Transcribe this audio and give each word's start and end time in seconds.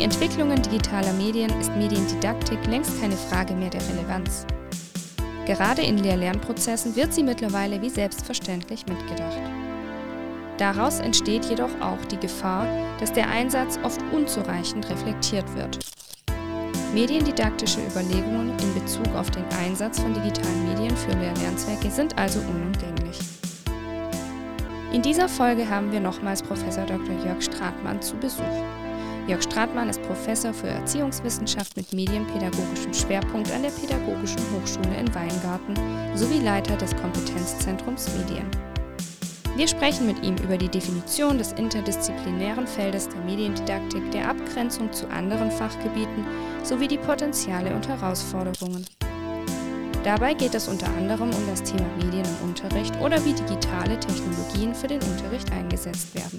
die 0.00 0.04
Entwicklungen 0.04 0.62
digitaler 0.62 1.12
Medien 1.12 1.50
ist 1.60 1.76
Mediendidaktik 1.76 2.58
längst 2.66 2.98
keine 3.02 3.18
Frage 3.18 3.52
mehr 3.52 3.68
der 3.68 3.82
Relevanz. 3.86 4.46
Gerade 5.44 5.82
in 5.82 5.98
Lehr-Lernprozessen 5.98 6.96
wird 6.96 7.12
sie 7.12 7.22
mittlerweile 7.22 7.82
wie 7.82 7.90
selbstverständlich 7.90 8.86
mitgedacht. 8.86 9.42
Daraus 10.56 11.00
entsteht 11.00 11.44
jedoch 11.44 11.68
auch 11.82 12.02
die 12.06 12.16
Gefahr, 12.16 12.66
dass 12.98 13.12
der 13.12 13.28
Einsatz 13.28 13.78
oft 13.82 14.00
unzureichend 14.10 14.88
reflektiert 14.88 15.44
wird. 15.54 15.78
Mediendidaktische 16.94 17.80
Überlegungen 17.86 18.58
in 18.58 18.80
Bezug 18.80 19.14
auf 19.14 19.30
den 19.30 19.44
Einsatz 19.62 20.00
von 20.00 20.14
digitalen 20.14 20.66
Medien 20.66 20.96
für 20.96 21.12
Lehr-Lernzwecke 21.12 21.90
sind 21.90 22.18
also 22.18 22.40
unumgänglich. 22.40 23.18
In 24.94 25.02
dieser 25.02 25.28
Folge 25.28 25.68
haben 25.68 25.92
wir 25.92 26.00
nochmals 26.00 26.42
Professor 26.42 26.86
Dr. 26.86 27.22
Jörg 27.22 27.42
Stratmann 27.42 28.00
zu 28.00 28.16
Besuch. 28.16 28.64
Jörg 29.30 29.44
Stratmann 29.44 29.88
ist 29.88 30.02
Professor 30.02 30.52
für 30.52 30.66
Erziehungswissenschaft 30.66 31.76
mit 31.76 31.92
medienpädagogischem 31.92 32.92
Schwerpunkt 32.92 33.52
an 33.52 33.62
der 33.62 33.70
Pädagogischen 33.70 34.40
Hochschule 34.52 34.98
in 34.98 35.14
Weingarten 35.14 35.74
sowie 36.16 36.40
Leiter 36.40 36.76
des 36.76 36.96
Kompetenzzentrums 36.96 38.08
Medien. 38.18 38.50
Wir 39.54 39.68
sprechen 39.68 40.08
mit 40.08 40.20
ihm 40.24 40.34
über 40.38 40.56
die 40.56 40.68
Definition 40.68 41.38
des 41.38 41.52
interdisziplinären 41.52 42.66
Feldes 42.66 43.08
der 43.08 43.20
Mediendidaktik, 43.20 44.10
der 44.10 44.30
Abgrenzung 44.30 44.92
zu 44.92 45.08
anderen 45.10 45.52
Fachgebieten 45.52 46.26
sowie 46.64 46.88
die 46.88 46.98
Potenziale 46.98 47.72
und 47.72 47.86
Herausforderungen. 47.86 48.84
Dabei 50.02 50.34
geht 50.34 50.56
es 50.56 50.66
unter 50.66 50.88
anderem 50.98 51.30
um 51.30 51.46
das 51.46 51.62
Thema 51.62 51.86
Medien 51.98 52.24
im 52.24 52.48
Unterricht 52.48 53.00
oder 53.00 53.24
wie 53.24 53.34
digitale 53.34 54.00
Technologien 54.00 54.74
für 54.74 54.88
den 54.88 55.00
Unterricht 55.02 55.52
eingesetzt 55.52 56.16
werden. 56.16 56.38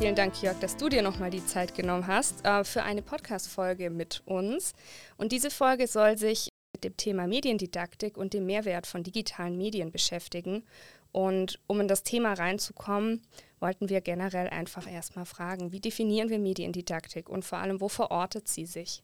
Vielen 0.00 0.14
Dank, 0.14 0.40
Jörg, 0.40 0.58
dass 0.60 0.78
du 0.78 0.88
dir 0.88 1.02
nochmal 1.02 1.28
die 1.28 1.44
Zeit 1.44 1.74
genommen 1.74 2.06
hast 2.06 2.42
äh, 2.46 2.64
für 2.64 2.84
eine 2.84 3.02
Podcast-Folge 3.02 3.90
mit 3.90 4.22
uns. 4.24 4.72
Und 5.18 5.30
diese 5.30 5.50
Folge 5.50 5.86
soll 5.86 6.16
sich 6.16 6.48
mit 6.72 6.84
dem 6.84 6.96
Thema 6.96 7.26
Mediendidaktik 7.26 8.16
und 8.16 8.32
dem 8.32 8.46
Mehrwert 8.46 8.86
von 8.86 9.02
digitalen 9.02 9.58
Medien 9.58 9.92
beschäftigen. 9.92 10.64
Und 11.12 11.60
um 11.66 11.80
in 11.80 11.86
das 11.86 12.02
Thema 12.02 12.32
reinzukommen, 12.32 13.20
wollten 13.58 13.90
wir 13.90 14.00
generell 14.00 14.48
einfach 14.48 14.90
erstmal 14.90 15.26
fragen, 15.26 15.70
wie 15.70 15.80
definieren 15.80 16.30
wir 16.30 16.38
Mediendidaktik 16.38 17.28
und 17.28 17.44
vor 17.44 17.58
allem, 17.58 17.82
wo 17.82 17.90
verortet 17.90 18.48
sie 18.48 18.64
sich? 18.64 19.02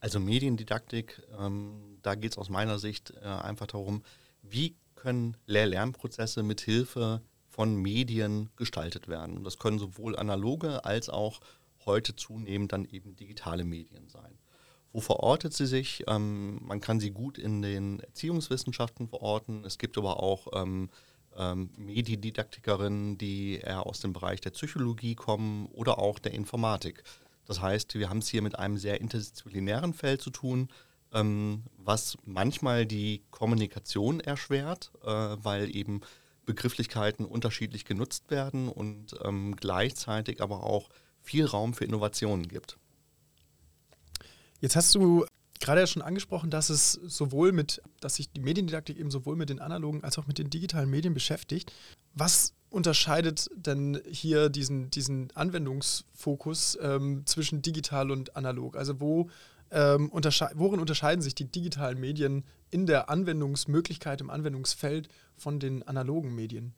Also 0.00 0.20
Mediendidaktik, 0.20 1.20
ähm, 1.38 1.98
da 2.00 2.14
geht 2.14 2.32
es 2.32 2.38
aus 2.38 2.48
meiner 2.48 2.78
Sicht 2.78 3.12
äh, 3.22 3.26
einfach 3.26 3.66
darum, 3.66 4.02
wie 4.40 4.74
können 4.94 5.36
Lehr-Lernprozesse 5.44 6.42
mit 6.42 6.62
Hilfe 6.62 7.20
von 7.50 7.74
Medien 7.76 8.48
gestaltet 8.56 9.08
werden. 9.08 9.36
Und 9.36 9.44
das 9.44 9.58
können 9.58 9.78
sowohl 9.78 10.16
analoge 10.16 10.84
als 10.84 11.10
auch 11.10 11.40
heute 11.84 12.14
zunehmend 12.16 12.72
dann 12.72 12.84
eben 12.86 13.16
digitale 13.16 13.64
Medien 13.64 14.08
sein. 14.08 14.38
Wo 14.92 15.00
verortet 15.00 15.52
sie 15.52 15.66
sich? 15.66 16.04
Ähm, 16.08 16.60
man 16.62 16.80
kann 16.80 17.00
sie 17.00 17.10
gut 17.10 17.38
in 17.38 17.62
den 17.62 18.00
Erziehungswissenschaften 18.00 19.08
verorten. 19.08 19.64
Es 19.64 19.78
gibt 19.78 19.98
aber 19.98 20.20
auch 20.20 20.48
ähm, 20.52 20.90
ähm, 21.36 21.70
Mediendidaktikerinnen, 21.76 23.18
die 23.18 23.56
eher 23.56 23.86
aus 23.86 24.00
dem 24.00 24.12
Bereich 24.12 24.40
der 24.40 24.50
Psychologie 24.50 25.14
kommen 25.14 25.66
oder 25.66 25.98
auch 25.98 26.18
der 26.18 26.34
Informatik. 26.34 27.02
Das 27.46 27.60
heißt, 27.60 27.94
wir 27.94 28.08
haben 28.08 28.18
es 28.18 28.28
hier 28.28 28.42
mit 28.42 28.58
einem 28.58 28.78
sehr 28.78 29.00
interdisziplinären 29.00 29.92
Feld 29.92 30.22
zu 30.22 30.30
tun, 30.30 30.68
ähm, 31.12 31.64
was 31.76 32.16
manchmal 32.24 32.86
die 32.86 33.22
Kommunikation 33.30 34.20
erschwert, 34.20 34.92
äh, 35.02 35.06
weil 35.08 35.74
eben 35.74 36.00
Begrifflichkeiten 36.50 37.24
unterschiedlich 37.24 37.84
genutzt 37.84 38.28
werden 38.28 38.68
und 38.68 39.14
ähm, 39.24 39.54
gleichzeitig 39.54 40.42
aber 40.42 40.64
auch 40.64 40.88
viel 41.22 41.46
Raum 41.46 41.74
für 41.74 41.84
Innovationen 41.84 42.48
gibt. 42.48 42.76
Jetzt 44.60 44.74
hast 44.74 44.92
du 44.96 45.24
gerade 45.60 45.82
ja 45.82 45.86
schon 45.86 46.02
angesprochen, 46.02 46.50
dass 46.50 46.68
es 46.68 46.92
sowohl 46.92 47.52
mit, 47.52 47.80
dass 48.00 48.16
sich 48.16 48.32
die 48.32 48.40
Mediendidaktik 48.40 48.98
eben 48.98 49.12
sowohl 49.12 49.36
mit 49.36 49.48
den 49.48 49.60
analogen 49.60 50.02
als 50.02 50.18
auch 50.18 50.26
mit 50.26 50.38
den 50.38 50.50
digitalen 50.50 50.90
Medien 50.90 51.14
beschäftigt. 51.14 51.72
Was 52.14 52.54
unterscheidet 52.68 53.48
denn 53.54 54.00
hier 54.10 54.48
diesen, 54.48 54.90
diesen 54.90 55.30
Anwendungsfokus 55.36 56.78
ähm, 56.82 57.22
zwischen 57.26 57.62
digital 57.62 58.10
und 58.10 58.36
analog? 58.36 58.76
Also 58.76 59.00
wo, 59.00 59.30
ähm, 59.70 60.10
untersche 60.10 60.50
worin 60.54 60.80
unterscheiden 60.80 61.22
sich 61.22 61.34
die 61.34 61.50
digitalen 61.50 61.98
Medien 61.98 62.44
in 62.70 62.86
der 62.86 63.08
Anwendungsmöglichkeit, 63.08 64.20
im 64.20 64.30
Anwendungsfeld 64.30 65.08
von 65.36 65.60
den 65.60 65.82
analogen 65.82 66.34
Medien? 66.34 66.74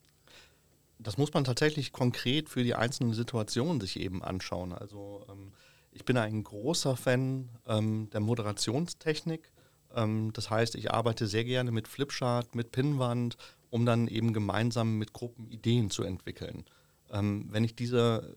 Das 0.99 1.19
muss 1.19 1.33
man 1.35 1.45
tatsächlich 1.45 1.93
konkret 1.93 2.49
für 2.49 2.63
die 2.63 2.75
einzelnen 2.75 3.15
Situationen 3.15 3.81
sich 3.81 3.99
eben 3.99 4.23
anschauen. 4.23 4.73
Also 4.73 5.27
ähm, 5.29 5.53
ich 5.91 6.05
bin 6.05 6.17
ein 6.17 6.45
großer 6.45 6.97
Fan 6.97 7.49
ähm, 7.67 8.09
der 8.11 8.21
Moderationstechnik. 8.21 9.51
Ähm, 9.95 10.33
das 10.33 10.51
heißt, 10.51 10.75
ich 10.77 10.93
arbeite 10.93 11.27
sehr 11.27 11.45
gerne 11.45 11.73
mit 11.73 11.89
Flipchart, 11.89 12.55
mit 12.55 12.71
Pinnwand 12.71 13.37
um 13.73 13.87
dann 13.87 14.07
eben 14.07 14.35
gemeinsam 14.35 14.99
mit 14.99 15.15
Gruppen 15.15 15.49
Ideen 15.51 15.89
zu 15.89 16.03
entwickeln. 16.03 16.65
Ähm, 17.11 17.47
wenn 17.51 17.65
ich 17.65 17.75
diese 17.75 18.37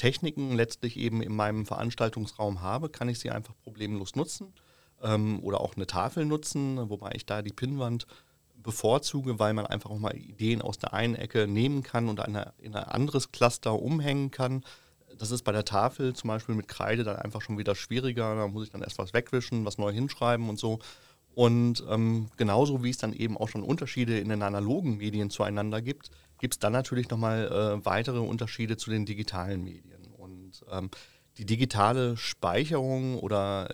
Techniken 0.00 0.54
letztlich 0.54 0.96
eben 0.96 1.20
in 1.20 1.36
meinem 1.36 1.66
Veranstaltungsraum 1.66 2.62
habe, 2.62 2.88
kann 2.88 3.10
ich 3.10 3.18
sie 3.18 3.30
einfach 3.30 3.52
problemlos 3.62 4.16
nutzen 4.16 4.54
ähm, 5.02 5.40
oder 5.42 5.60
auch 5.60 5.76
eine 5.76 5.86
Tafel 5.86 6.24
nutzen, 6.24 6.88
wobei 6.88 7.12
ich 7.14 7.26
da 7.26 7.42
die 7.42 7.52
Pinnwand 7.52 8.06
bevorzuge, 8.56 9.38
weil 9.38 9.52
man 9.52 9.66
einfach 9.66 9.90
auch 9.90 9.98
mal 9.98 10.16
Ideen 10.16 10.62
aus 10.62 10.78
der 10.78 10.94
einen 10.94 11.16
Ecke 11.16 11.46
nehmen 11.46 11.82
kann 11.82 12.08
und 12.08 12.20
eine, 12.20 12.54
in 12.56 12.74
ein 12.74 12.84
anderes 12.84 13.30
Cluster 13.30 13.74
umhängen 13.78 14.30
kann. 14.30 14.64
Das 15.18 15.30
ist 15.30 15.42
bei 15.42 15.52
der 15.52 15.66
Tafel 15.66 16.14
zum 16.14 16.28
Beispiel 16.28 16.54
mit 16.54 16.66
Kreide 16.66 17.04
dann 17.04 17.16
einfach 17.16 17.42
schon 17.42 17.58
wieder 17.58 17.74
schwieriger. 17.74 18.34
Da 18.36 18.48
muss 18.48 18.64
ich 18.64 18.70
dann 18.70 18.82
erst 18.82 18.98
was 18.98 19.12
wegwischen, 19.12 19.66
was 19.66 19.76
neu 19.76 19.92
hinschreiben 19.92 20.48
und 20.48 20.58
so. 20.58 20.78
Und 21.34 21.84
ähm, 21.90 22.28
genauso 22.38 22.82
wie 22.82 22.90
es 22.90 22.96
dann 22.96 23.12
eben 23.12 23.36
auch 23.36 23.50
schon 23.50 23.62
Unterschiede 23.62 24.18
in 24.18 24.30
den 24.30 24.42
analogen 24.42 24.96
Medien 24.96 25.28
zueinander 25.28 25.82
gibt, 25.82 26.10
gibt 26.40 26.54
es 26.54 26.58
dann 26.58 26.72
natürlich 26.72 27.08
nochmal 27.10 27.46
äh, 27.46 27.84
weitere 27.84 28.18
Unterschiede 28.18 28.76
zu 28.76 28.90
den 28.90 29.06
digitalen 29.06 29.62
Medien. 29.62 30.08
Und 30.16 30.64
ähm, 30.70 30.90
die 31.38 31.46
digitale 31.46 32.16
Speicherung 32.16 33.18
oder 33.18 33.72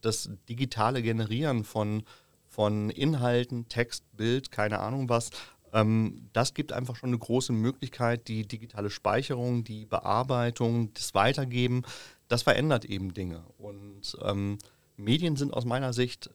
das 0.00 0.30
digitale 0.48 1.02
Generieren 1.02 1.64
von, 1.64 2.02
von 2.48 2.90
Inhalten, 2.90 3.68
Text, 3.68 4.04
Bild, 4.16 4.50
keine 4.50 4.80
Ahnung 4.80 5.08
was, 5.08 5.30
ähm, 5.72 6.30
das 6.32 6.54
gibt 6.54 6.72
einfach 6.72 6.96
schon 6.96 7.10
eine 7.10 7.18
große 7.18 7.52
Möglichkeit. 7.52 8.28
Die 8.28 8.46
digitale 8.46 8.90
Speicherung, 8.90 9.64
die 9.64 9.86
Bearbeitung, 9.86 10.94
das 10.94 11.14
Weitergeben, 11.14 11.82
das 12.28 12.42
verändert 12.42 12.84
eben 12.84 13.12
Dinge. 13.12 13.44
Und 13.58 14.16
ähm, 14.22 14.58
Medien 14.96 15.36
sind 15.36 15.52
aus 15.52 15.64
meiner 15.64 15.92
Sicht 15.92 16.30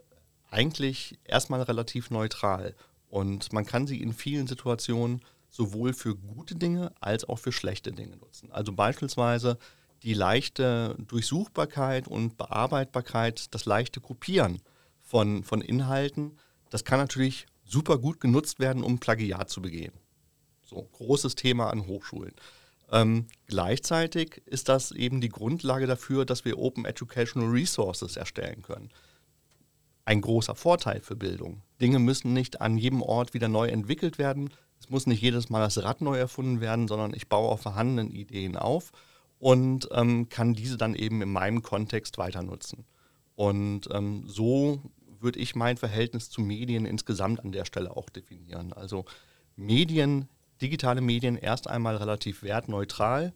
eigentlich 0.51 1.17
erstmal 1.23 1.61
relativ 1.61 2.11
neutral. 2.11 2.75
Und 3.09 3.53
man 3.53 3.65
kann 3.65 3.87
sie 3.87 4.01
in 4.01 4.13
vielen 4.13 4.45
Situationen 4.45 5.21
sowohl 5.49 5.93
für 5.93 6.15
gute 6.15 6.55
Dinge 6.55 6.93
als 6.99 7.27
auch 7.27 7.39
für 7.39 7.51
schlechte 7.51 7.91
Dinge 7.91 8.17
nutzen. 8.17 8.51
Also 8.51 8.73
beispielsweise 8.73 9.57
die 10.03 10.13
leichte 10.13 10.95
Durchsuchbarkeit 10.99 12.07
und 12.07 12.37
Bearbeitbarkeit, 12.37 13.53
das 13.53 13.65
leichte 13.65 13.99
Kopieren 13.99 14.61
von, 15.01 15.43
von 15.43 15.61
Inhalten, 15.61 16.37
das 16.69 16.85
kann 16.85 16.99
natürlich 16.99 17.47
super 17.65 17.97
gut 17.97 18.19
genutzt 18.19 18.59
werden, 18.59 18.83
um 18.83 18.99
Plagiat 18.99 19.49
zu 19.49 19.61
begehen. 19.61 19.93
So, 20.63 20.83
großes 20.93 21.35
Thema 21.35 21.71
an 21.71 21.87
Hochschulen. 21.87 22.33
Ähm, 22.91 23.27
gleichzeitig 23.47 24.41
ist 24.45 24.69
das 24.69 24.91
eben 24.91 25.19
die 25.19 25.29
Grundlage 25.29 25.87
dafür, 25.87 26.25
dass 26.25 26.45
wir 26.45 26.57
Open 26.57 26.85
Educational 26.85 27.49
Resources 27.49 28.17
erstellen 28.17 28.61
können 28.61 28.91
ein 30.09 30.21
großer 30.21 30.55
Vorteil 30.55 31.01
für 31.01 31.15
Bildung. 31.15 31.61
Dinge 31.79 31.99
müssen 31.99 32.33
nicht 32.33 32.61
an 32.61 32.79
jedem 32.79 33.03
Ort 33.03 33.35
wieder 33.35 33.47
neu 33.47 33.67
entwickelt 33.67 34.17
werden. 34.17 34.49
Es 34.79 34.89
muss 34.89 35.07
nicht 35.07 35.21
jedes 35.21 35.49
Mal 35.49 35.59
das 35.59 35.81
Rad 35.83 36.01
neu 36.01 36.17
erfunden 36.17 36.61
werden, 36.61 36.87
sondern 36.87 37.13
ich 37.13 37.27
baue 37.27 37.49
auf 37.49 37.61
vorhandenen 37.61 38.11
Ideen 38.11 38.55
auf 38.55 38.91
und 39.39 39.89
ähm, 39.91 40.29
kann 40.29 40.53
diese 40.53 40.77
dann 40.77 40.95
eben 40.95 41.21
in 41.21 41.31
meinem 41.31 41.61
Kontext 41.61 42.17
weiter 42.17 42.43
nutzen. 42.43 42.85
Und 43.35 43.89
ähm, 43.91 44.23
so 44.27 44.81
würde 45.19 45.39
ich 45.39 45.55
mein 45.55 45.77
Verhältnis 45.77 46.29
zu 46.29 46.41
Medien 46.41 46.85
insgesamt 46.85 47.39
an 47.43 47.51
der 47.51 47.65
Stelle 47.65 47.95
auch 47.95 48.09
definieren. 48.09 48.73
Also 48.73 49.05
Medien, 49.55 50.27
digitale 50.61 51.01
Medien 51.01 51.37
erst 51.37 51.67
einmal 51.67 51.97
relativ 51.97 52.43
wertneutral, 52.43 53.33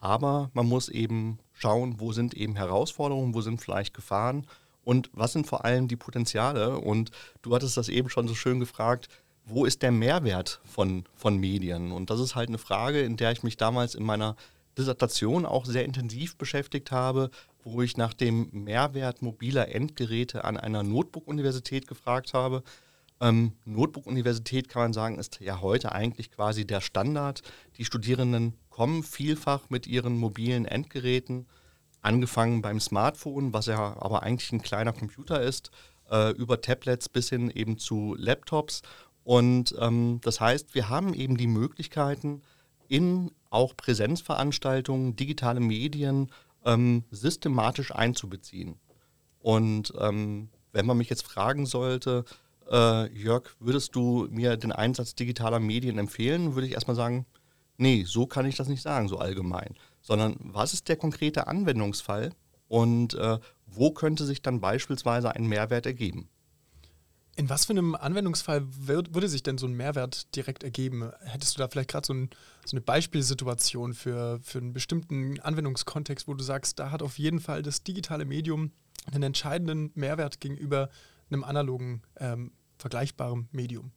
aber 0.00 0.50
man 0.54 0.66
muss 0.66 0.88
eben 0.88 1.38
schauen, 1.52 2.00
wo 2.00 2.12
sind 2.12 2.34
eben 2.34 2.56
Herausforderungen, 2.56 3.34
wo 3.34 3.40
sind 3.42 3.60
vielleicht 3.60 3.94
Gefahren 3.94 4.46
und 4.82 5.10
was 5.12 5.32
sind 5.32 5.46
vor 5.46 5.64
allem 5.64 5.88
die 5.88 5.96
Potenziale? 5.96 6.78
Und 6.78 7.10
du 7.42 7.54
hattest 7.54 7.76
das 7.76 7.88
eben 7.88 8.08
schon 8.08 8.26
so 8.28 8.34
schön 8.34 8.60
gefragt, 8.60 9.08
wo 9.44 9.64
ist 9.64 9.82
der 9.82 9.92
Mehrwert 9.92 10.60
von, 10.64 11.04
von 11.14 11.36
Medien? 11.38 11.92
Und 11.92 12.10
das 12.10 12.20
ist 12.20 12.34
halt 12.34 12.48
eine 12.48 12.58
Frage, 12.58 13.00
in 13.00 13.16
der 13.16 13.32
ich 13.32 13.42
mich 13.42 13.56
damals 13.56 13.94
in 13.94 14.04
meiner 14.04 14.36
Dissertation 14.78 15.44
auch 15.44 15.64
sehr 15.64 15.84
intensiv 15.84 16.36
beschäftigt 16.36 16.90
habe, 16.90 17.30
wo 17.64 17.82
ich 17.82 17.96
nach 17.96 18.14
dem 18.14 18.48
Mehrwert 18.52 19.22
mobiler 19.22 19.74
Endgeräte 19.74 20.44
an 20.44 20.56
einer 20.56 20.82
Notebook-Universität 20.82 21.86
gefragt 21.86 22.32
habe. 22.32 22.62
Ähm, 23.20 23.52
Notebook-Universität 23.66 24.68
kann 24.68 24.82
man 24.82 24.92
sagen, 24.92 25.18
ist 25.18 25.40
ja 25.40 25.60
heute 25.60 25.92
eigentlich 25.92 26.30
quasi 26.30 26.66
der 26.66 26.80
Standard. 26.80 27.42
Die 27.76 27.84
Studierenden 27.84 28.54
kommen 28.70 29.02
vielfach 29.02 29.68
mit 29.68 29.86
ihren 29.86 30.16
mobilen 30.16 30.64
Endgeräten, 30.64 31.46
angefangen 32.00 32.62
beim 32.62 32.80
Smartphone, 32.80 33.52
was 33.52 33.66
ja 33.66 33.96
aber 34.00 34.22
eigentlich 34.22 34.52
ein 34.52 34.62
kleiner 34.62 34.94
Computer 34.94 35.42
ist, 35.42 35.70
äh, 36.10 36.30
über 36.30 36.62
Tablets 36.62 37.10
bis 37.10 37.28
hin 37.28 37.50
eben 37.50 37.76
zu 37.76 38.14
Laptops. 38.18 38.80
Und 39.30 39.76
ähm, 39.78 40.18
das 40.24 40.40
heißt, 40.40 40.74
wir 40.74 40.88
haben 40.88 41.14
eben 41.14 41.36
die 41.36 41.46
Möglichkeiten, 41.46 42.42
in 42.88 43.30
auch 43.48 43.76
Präsenzveranstaltungen, 43.76 45.14
digitale 45.14 45.60
Medien 45.60 46.32
ähm, 46.64 47.04
systematisch 47.12 47.94
einzubeziehen. 47.94 48.74
Und 49.38 49.92
ähm, 50.00 50.48
wenn 50.72 50.84
man 50.84 50.98
mich 50.98 51.08
jetzt 51.10 51.22
fragen 51.22 51.64
sollte, 51.64 52.24
äh, 52.72 53.06
Jörg, 53.16 53.44
würdest 53.60 53.94
du 53.94 54.26
mir 54.32 54.56
den 54.56 54.72
Einsatz 54.72 55.14
digitaler 55.14 55.60
Medien 55.60 55.98
empfehlen? 55.98 56.56
Würde 56.56 56.66
ich 56.66 56.74
erstmal 56.74 56.96
sagen, 56.96 57.24
nee, 57.76 58.02
so 58.02 58.26
kann 58.26 58.46
ich 58.46 58.56
das 58.56 58.66
nicht 58.66 58.82
sagen, 58.82 59.06
so 59.06 59.18
allgemein. 59.18 59.76
Sondern 60.00 60.34
was 60.40 60.72
ist 60.72 60.88
der 60.88 60.96
konkrete 60.96 61.46
Anwendungsfall 61.46 62.32
und 62.66 63.14
äh, 63.14 63.38
wo 63.68 63.92
könnte 63.92 64.24
sich 64.24 64.42
dann 64.42 64.60
beispielsweise 64.60 65.36
ein 65.36 65.46
Mehrwert 65.46 65.86
ergeben? 65.86 66.28
In 67.40 67.48
was 67.48 67.64
für 67.64 67.72
einem 67.72 67.94
Anwendungsfall 67.94 68.66
würd, 68.86 69.14
würde 69.14 69.26
sich 69.26 69.42
denn 69.42 69.56
so 69.56 69.66
ein 69.66 69.72
Mehrwert 69.72 70.36
direkt 70.36 70.62
ergeben? 70.62 71.10
Hättest 71.20 71.56
du 71.56 71.60
da 71.60 71.68
vielleicht 71.68 71.88
gerade 71.88 72.06
so, 72.06 72.12
ein, 72.12 72.28
so, 72.66 72.76
eine 72.76 72.82
Beispielsituation 72.82 73.94
für, 73.94 74.40
für 74.42 74.58
einen 74.58 74.74
bestimmten 74.74 75.40
Anwendungskontext, 75.40 76.28
wo 76.28 76.34
du 76.34 76.44
sagst, 76.44 76.78
da 76.78 76.90
hat 76.90 77.00
auf 77.00 77.18
jeden 77.18 77.40
Fall 77.40 77.62
das 77.62 77.82
digitale 77.82 78.26
Medium 78.26 78.72
einen 79.10 79.22
entscheidenden 79.22 79.90
Mehrwert 79.94 80.42
gegenüber 80.42 80.90
einem 81.30 81.42
analogen 81.42 82.02
ähm, 82.18 82.52
vergleichbarem 82.76 83.48
Medium? 83.52 83.90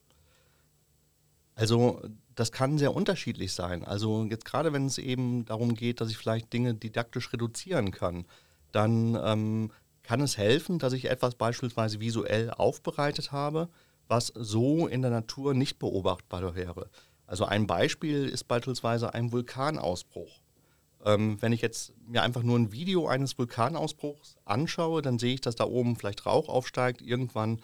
Also 1.55 2.01
das 2.35 2.53
kann 2.53 2.77
sehr 2.77 2.95
unterschiedlich 2.95 3.51
sein. 3.51 3.83
Also 3.83 4.23
jetzt 4.23 4.45
gerade 4.45 4.71
wenn 4.71 4.85
es 4.85 4.97
eben 4.97 5.43
darum 5.43 5.75
geht, 5.75 5.99
dass 5.99 6.09
ich 6.09 6.17
vielleicht 6.17 6.53
Dinge 6.53 6.75
didaktisch 6.75 7.33
reduzieren 7.33 7.91
kann, 7.91 8.23
dann 8.71 9.19
ähm, 9.21 9.71
kann 10.03 10.21
es 10.21 10.37
helfen, 10.37 10.79
dass 10.79 10.93
ich 10.93 11.09
etwas 11.09 11.35
beispielsweise 11.35 11.99
visuell 11.99 12.51
aufbereitet 12.51 13.31
habe, 13.31 13.69
was 14.07 14.27
so 14.35 14.87
in 14.87 15.01
der 15.01 15.11
Natur 15.11 15.53
nicht 15.53 15.79
beobachtbar 15.79 16.55
wäre. 16.55 16.89
Also 17.25 17.45
ein 17.45 17.67
Beispiel 17.67 18.27
ist 18.27 18.43
beispielsweise 18.43 19.13
ein 19.13 19.31
Vulkanausbruch. 19.31 20.41
Ähm, 21.05 21.41
wenn 21.41 21.53
ich 21.53 21.61
jetzt 21.61 21.93
mir 22.07 22.21
einfach 22.21 22.43
nur 22.43 22.59
ein 22.59 22.71
Video 22.71 23.07
eines 23.07 23.37
Vulkanausbruchs 23.37 24.35
anschaue, 24.45 25.01
dann 25.01 25.19
sehe 25.19 25.33
ich, 25.33 25.41
dass 25.41 25.55
da 25.55 25.65
oben 25.65 25.95
vielleicht 25.95 26.25
Rauch 26.25 26.49
aufsteigt, 26.49 27.01
irgendwann 27.01 27.61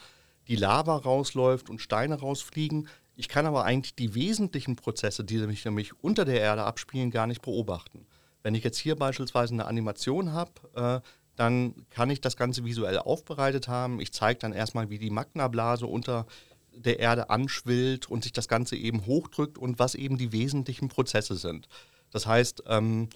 die 0.47 0.55
Lava 0.55 0.95
rausläuft 0.97 1.69
und 1.69 1.79
Steine 1.79 2.15
rausfliegen. 2.15 2.87
Ich 3.15 3.29
kann 3.29 3.45
aber 3.45 3.65
eigentlich 3.65 3.95
die 3.95 4.15
wesentlichen 4.15 4.75
Prozesse, 4.75 5.23
die 5.23 5.37
sich 5.37 5.65
nämlich 5.65 5.93
unter 6.01 6.25
der 6.25 6.41
Erde 6.41 6.63
abspielen, 6.63 7.11
gar 7.11 7.27
nicht 7.27 7.41
beobachten. 7.41 8.05
Wenn 8.41 8.55
ich 8.55 8.63
jetzt 8.63 8.77
hier 8.77 8.95
beispielsweise 8.95 9.53
eine 9.53 9.65
Animation 9.65 10.31
habe, 10.31 10.51
äh, 10.75 11.07
dann 11.39 11.73
kann 11.89 12.09
ich 12.09 12.19
das 12.19 12.35
Ganze 12.35 12.65
visuell 12.65 12.99
aufbereitet 12.99 13.69
haben. 13.69 14.01
Ich 14.01 14.11
zeige 14.11 14.39
dann 14.39 14.51
erstmal, 14.51 14.89
wie 14.89 14.99
die 14.99 15.09
Magnablase 15.09 15.85
unter 15.87 16.27
der 16.73 16.99
Erde 16.99 17.29
anschwillt 17.29 18.09
und 18.09 18.23
sich 18.23 18.33
das 18.33 18.49
Ganze 18.49 18.75
eben 18.75 19.05
hochdrückt 19.05 19.57
und 19.57 19.79
was 19.79 19.95
eben 19.95 20.17
die 20.17 20.33
wesentlichen 20.33 20.89
Prozesse 20.89 21.35
sind. 21.35 21.69
Das 22.11 22.27
heißt, 22.27 22.63
ähm, 22.67 23.07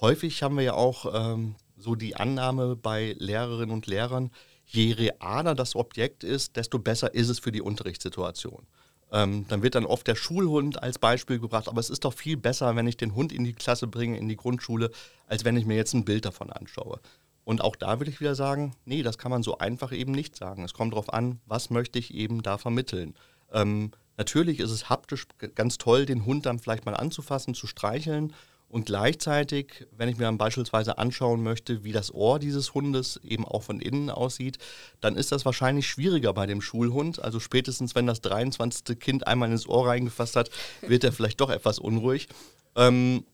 häufig 0.00 0.42
haben 0.42 0.56
wir 0.56 0.64
ja 0.64 0.74
auch 0.74 1.34
ähm, 1.34 1.54
so 1.76 1.94
die 1.94 2.16
Annahme 2.16 2.76
bei 2.76 3.14
Lehrerinnen 3.18 3.74
und 3.74 3.86
Lehrern, 3.86 4.30
je 4.64 4.92
realer 4.92 5.54
das 5.54 5.76
Objekt 5.76 6.24
ist, 6.24 6.56
desto 6.56 6.78
besser 6.78 7.14
ist 7.14 7.28
es 7.28 7.38
für 7.38 7.52
die 7.52 7.60
Unterrichtssituation. 7.60 8.66
Ähm, 9.12 9.44
dann 9.48 9.62
wird 9.62 9.74
dann 9.74 9.84
oft 9.84 10.06
der 10.06 10.16
Schulhund 10.16 10.82
als 10.82 10.98
Beispiel 10.98 11.38
gebracht, 11.38 11.68
aber 11.68 11.80
es 11.80 11.90
ist 11.90 12.04
doch 12.04 12.14
viel 12.14 12.36
besser, 12.36 12.74
wenn 12.74 12.88
ich 12.88 12.96
den 12.96 13.14
Hund 13.14 13.32
in 13.32 13.44
die 13.44 13.52
Klasse 13.52 13.86
bringe, 13.86 14.18
in 14.18 14.28
die 14.28 14.36
Grundschule, 14.36 14.90
als 15.26 15.44
wenn 15.44 15.56
ich 15.56 15.66
mir 15.66 15.76
jetzt 15.76 15.94
ein 15.94 16.04
Bild 16.04 16.24
davon 16.24 16.50
anschaue. 16.50 17.00
Und 17.46 17.62
auch 17.62 17.76
da 17.76 18.00
will 18.00 18.08
ich 18.08 18.18
wieder 18.18 18.34
sagen, 18.34 18.74
nee, 18.86 19.04
das 19.04 19.18
kann 19.18 19.30
man 19.30 19.44
so 19.44 19.58
einfach 19.58 19.92
eben 19.92 20.10
nicht 20.10 20.34
sagen. 20.34 20.64
Es 20.64 20.74
kommt 20.74 20.92
darauf 20.92 21.12
an, 21.12 21.38
was 21.46 21.70
möchte 21.70 21.96
ich 21.96 22.12
eben 22.12 22.42
da 22.42 22.58
vermitteln. 22.58 23.14
Ähm, 23.52 23.92
natürlich 24.16 24.58
ist 24.58 24.72
es 24.72 24.90
haptisch 24.90 25.28
ganz 25.54 25.78
toll, 25.78 26.06
den 26.06 26.26
Hund 26.26 26.44
dann 26.44 26.58
vielleicht 26.58 26.86
mal 26.86 26.96
anzufassen, 26.96 27.54
zu 27.54 27.68
streicheln 27.68 28.34
und 28.68 28.86
gleichzeitig, 28.86 29.86
wenn 29.96 30.08
ich 30.08 30.16
mir 30.16 30.24
dann 30.24 30.38
beispielsweise 30.38 30.98
anschauen 30.98 31.44
möchte, 31.44 31.84
wie 31.84 31.92
das 31.92 32.12
Ohr 32.12 32.40
dieses 32.40 32.74
Hundes 32.74 33.20
eben 33.22 33.44
auch 33.44 33.62
von 33.62 33.78
innen 33.78 34.10
aussieht, 34.10 34.58
dann 35.00 35.14
ist 35.14 35.30
das 35.30 35.44
wahrscheinlich 35.44 35.86
schwieriger 35.86 36.34
bei 36.34 36.46
dem 36.46 36.60
Schulhund. 36.60 37.22
Also 37.22 37.38
spätestens, 37.38 37.94
wenn 37.94 38.08
das 38.08 38.22
23. 38.22 38.98
Kind 38.98 39.28
einmal 39.28 39.52
ins 39.52 39.68
Ohr 39.68 39.86
reingefasst 39.86 40.34
hat, 40.34 40.50
wird 40.80 41.04
er 41.04 41.12
vielleicht 41.12 41.40
doch 41.40 41.50
etwas 41.50 41.78
unruhig. 41.78 42.26
Ähm, 42.74 43.24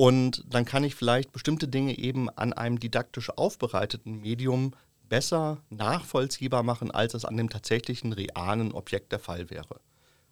und 0.00 0.44
dann 0.48 0.64
kann 0.64 0.82
ich 0.82 0.94
vielleicht 0.94 1.30
bestimmte 1.30 1.68
Dinge 1.68 1.98
eben 1.98 2.30
an 2.30 2.54
einem 2.54 2.80
didaktisch 2.80 3.28
aufbereiteten 3.28 4.22
Medium 4.22 4.72
besser 5.10 5.58
nachvollziehbar 5.68 6.62
machen, 6.62 6.90
als 6.90 7.12
es 7.12 7.26
an 7.26 7.36
dem 7.36 7.50
tatsächlichen 7.50 8.14
realen 8.14 8.72
Objekt 8.72 9.12
der 9.12 9.18
Fall 9.18 9.50
wäre. 9.50 9.78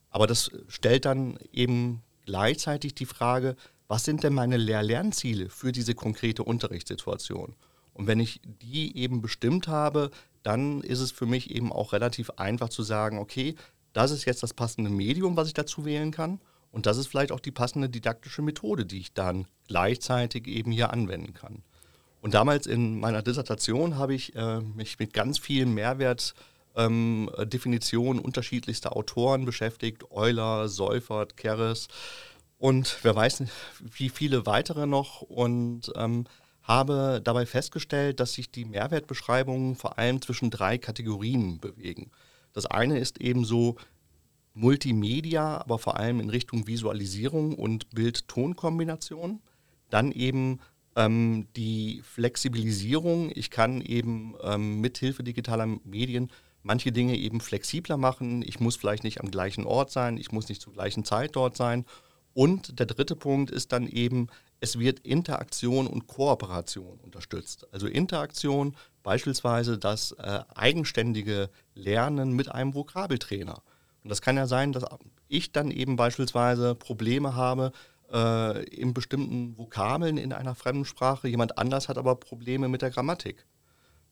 Aber 0.09 0.27
das 0.27 0.51
stellt 0.69 1.05
dann 1.05 1.39
eben 1.53 2.01
gleichzeitig 2.25 2.95
die 2.95 3.05
Frage, 3.05 3.57
was 3.89 4.05
sind 4.05 4.25
denn 4.25 4.33
meine 4.33 4.57
Lehr-Lernziele 4.57 5.51
für 5.51 5.71
diese 5.71 5.95
konkrete 5.95 6.45
Unterrichtssituation? 6.45 7.55
Und 7.93 8.07
wenn 8.07 8.21
ich 8.21 8.41
die 8.63 8.97
eben 8.97 9.21
bestimmt 9.21 9.69
habe, 9.69 10.11
dann 10.45 10.81
ist 10.81 11.01
es 11.01 11.13
für 11.13 11.27
mich 11.27 11.51
eben 11.51 11.75
auch 11.75 11.93
relativ 11.93 12.31
einfach 12.39 12.71
zu 12.71 12.83
sagen, 12.83 13.19
okay, 13.19 13.55
das 13.93 14.13
ist 14.13 14.25
jetzt 14.25 14.43
das 14.43 14.55
passende 14.55 14.89
Medium, 14.89 15.37
was 15.37 15.49
ich 15.49 15.55
dazu 15.55 15.85
wählen 15.85 16.11
kann. 16.11 16.41
Und 16.71 16.87
das 16.87 16.97
ist 16.97 17.07
vielleicht 17.07 17.33
auch 17.33 17.41
die 17.41 17.51
passende 17.51 17.89
didaktische 17.89 18.43
Methode, 18.43 18.87
die 18.87 18.99
ich 18.99 19.13
dann 19.13 19.47
gleichzeitig 19.67 20.47
eben 20.47 20.71
hier 20.71 20.93
anwenden 20.93 21.35
kann. 21.35 21.63
Und 22.21 22.35
damals 22.35 22.67
in 22.67 23.01
meiner 23.01 23.23
Dissertation 23.23 23.97
habe 23.97 24.15
ich 24.15 24.37
äh, 24.37 24.61
mich 24.61 24.99
mit 24.99 25.13
ganz 25.13 25.39
vielen 25.39 25.73
Mehrwertdefinitionen 25.73 28.19
ähm, 28.19 28.25
unterschiedlichster 28.25 28.97
Autoren 28.97 29.45
beschäftigt. 29.45 30.11
Euler, 30.11 30.69
Seufert, 30.69 31.37
Keres, 31.37 31.89
und 32.59 32.99
wer 33.03 33.15
weiß 33.15 33.45
wie 33.81 34.09
viele 34.09 34.45
weitere 34.45 34.87
noch 34.87 35.23
und 35.23 35.93
ähm, 35.95 36.25
habe 36.63 37.21
dabei 37.23 37.47
festgestellt, 37.47 38.21
dass 38.21 38.35
sich 38.35 38.51
die 38.51 38.65
Mehrwertbeschreibungen 38.65 39.77
vor 39.77 39.97
allem 39.97 40.21
zwischen 40.21 40.51
drei 40.51 40.77
Kategorien 40.77 41.61
bewegen. 41.61 42.11
Das 42.53 42.67
eine 42.67 42.99
ist 42.99 43.21
eben 43.21 43.45
so 43.45 43.77
Multimedia, 44.59 45.59
aber 45.59 45.79
vor 45.79 45.99
allem 45.99 46.21
in 46.21 46.31
Richtung 46.31 46.67
Visualisierung 46.67 47.55
und 47.55 47.91
Bild-Ton-Kombination. 47.91 49.41
Dann 49.91 50.13
eben 50.13 50.61
ähm, 50.97 51.47
die 51.57 52.03
Flexibilisierung. 52.03 53.31
Ich 53.35 53.51
kann 53.51 53.81
eben 53.81 54.35
ähm, 54.43 54.81
mithilfe 54.81 55.23
digitaler 55.23 55.67
Medien 55.85 56.31
manche 56.63 56.93
Dinge 56.93 57.17
eben 57.17 57.41
flexibler 57.41 57.97
machen. 57.97 58.43
Ich 58.43 58.61
muss 58.61 58.77
vielleicht 58.77 59.05
nicht 59.05 59.21
am 59.21 59.31
gleichen 59.31 59.65
Ort 59.65 59.91
sein, 59.91 60.19
ich 60.19 60.33
muss 60.33 60.49
nicht 60.49 60.61
zur 60.61 60.73
gleichen 60.73 61.05
Zeit 61.05 61.37
dort 61.37 61.57
sein 61.57 61.87
und 62.39 62.79
der 62.79 62.87
dritte 62.87 63.17
Punkt 63.17 63.51
ist 63.51 63.73
dann 63.73 63.89
eben, 63.89 64.29
es 64.61 64.79
wird 64.79 65.01
Interaktion 65.01 65.89
und 65.89 66.07
Kooperation 66.07 67.01
unterstützt. 67.01 67.67
Also 67.73 67.89
Interaktion, 67.89 68.77
beispielsweise 69.03 69.77
das 69.77 70.13
äh, 70.13 70.41
eigenständige 70.55 71.51
Lernen 71.75 72.33
mit 72.33 72.49
einem 72.51 72.75
Vokabeltrainer. 72.75 73.61
Und 74.03 74.11
das 74.11 74.23
kann 74.23 74.37
ja 74.37 74.47
sein, 74.47 74.73
dass 74.73 74.85
ich 75.29 75.53
dann 75.53 75.71
eben 75.71 75.97
beispielsweise 75.97 76.75
Probleme 76.75 77.35
habe 77.35 77.73
äh, 78.13 78.65
in 78.65 78.95
bestimmten 78.95 79.57
Vokabeln 79.59 80.17
in 80.17 80.33
einer 80.33 80.55
fremden 80.55 80.85
Sprache, 80.85 81.29
jemand 81.29 81.59
anders 81.59 81.89
hat 81.89 81.99
aber 81.99 82.17
Probleme 82.17 82.69
mit 82.69 82.83
der 82.83 82.91
Grammatik. 82.91 83.45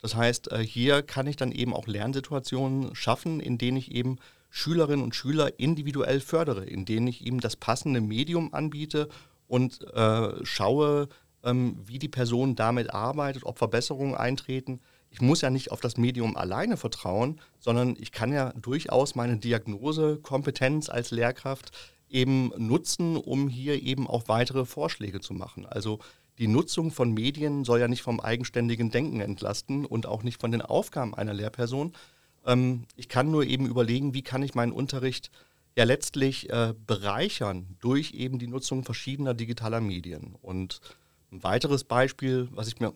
Das 0.01 0.15
heißt, 0.15 0.51
äh, 0.51 0.59
hier 0.59 1.01
kann 1.01 1.27
ich 1.27 1.35
dann 1.35 1.51
eben 1.51 1.73
auch 1.73 1.87
Lernsituationen 1.87 2.95
schaffen, 2.95 3.39
in 3.39 3.57
denen 3.57 3.77
ich 3.77 3.91
eben 3.91 4.17
Schülerinnen 4.49 5.03
und 5.03 5.15
Schüler 5.15 5.59
individuell 5.59 6.19
fördere, 6.19 6.65
indem 6.65 7.07
ich 7.07 7.25
ihm 7.25 7.39
das 7.39 7.55
passende 7.55 8.01
Medium 8.01 8.53
anbiete 8.53 9.09
und 9.47 9.81
äh, 9.93 10.45
schaue, 10.45 11.09
ähm, 11.43 11.77
wie 11.85 11.99
die 11.99 12.07
Person 12.07 12.55
damit 12.55 12.93
arbeitet, 12.93 13.43
ob 13.43 13.57
Verbesserungen 13.57 14.15
eintreten. 14.15 14.79
Ich 15.09 15.21
muss 15.21 15.41
ja 15.41 15.49
nicht 15.49 15.71
auf 15.71 15.79
das 15.79 15.97
Medium 15.97 16.35
alleine 16.37 16.77
vertrauen, 16.77 17.39
sondern 17.59 17.95
ich 17.99 18.11
kann 18.11 18.31
ja 18.31 18.53
durchaus 18.53 19.15
meine 19.15 19.37
Diagnosekompetenz 19.37 20.89
als 20.89 21.11
Lehrkraft 21.11 21.71
eben 22.09 22.51
nutzen, 22.57 23.17
um 23.17 23.47
hier 23.47 23.81
eben 23.81 24.07
auch 24.07 24.27
weitere 24.27 24.65
Vorschläge 24.65 25.19
zu 25.19 25.33
machen. 25.33 25.65
Also 25.65 25.99
die 26.37 26.47
Nutzung 26.47 26.91
von 26.91 27.13
Medien 27.13 27.65
soll 27.65 27.79
ja 27.79 27.87
nicht 27.87 28.03
vom 28.03 28.19
eigenständigen 28.19 28.91
Denken 28.91 29.21
entlasten 29.21 29.85
und 29.85 30.05
auch 30.05 30.23
nicht 30.23 30.39
von 30.39 30.51
den 30.51 30.61
Aufgaben 30.61 31.15
einer 31.15 31.33
Lehrperson, 31.33 31.93
ähm, 32.47 32.85
ich 32.95 33.09
kann 33.09 33.29
nur 33.29 33.43
eben 33.43 33.67
überlegen, 33.67 34.13
wie 34.15 34.23
kann 34.23 34.41
ich 34.41 34.55
meinen 34.55 34.71
Unterricht 34.71 35.29
ja 35.75 35.83
letztlich 35.83 36.49
äh, 36.49 36.73
bereichern 36.87 37.75
durch 37.79 38.13
eben 38.13 38.39
die 38.39 38.47
Nutzung 38.47 38.83
verschiedener 38.83 39.35
digitaler 39.35 39.81
Medien. 39.81 40.35
Und 40.41 40.79
ein 41.31 41.43
weiteres 41.43 41.83
Beispiel, 41.83 42.47
was 42.51 42.67
ich 42.69 42.79
mir 42.79 42.93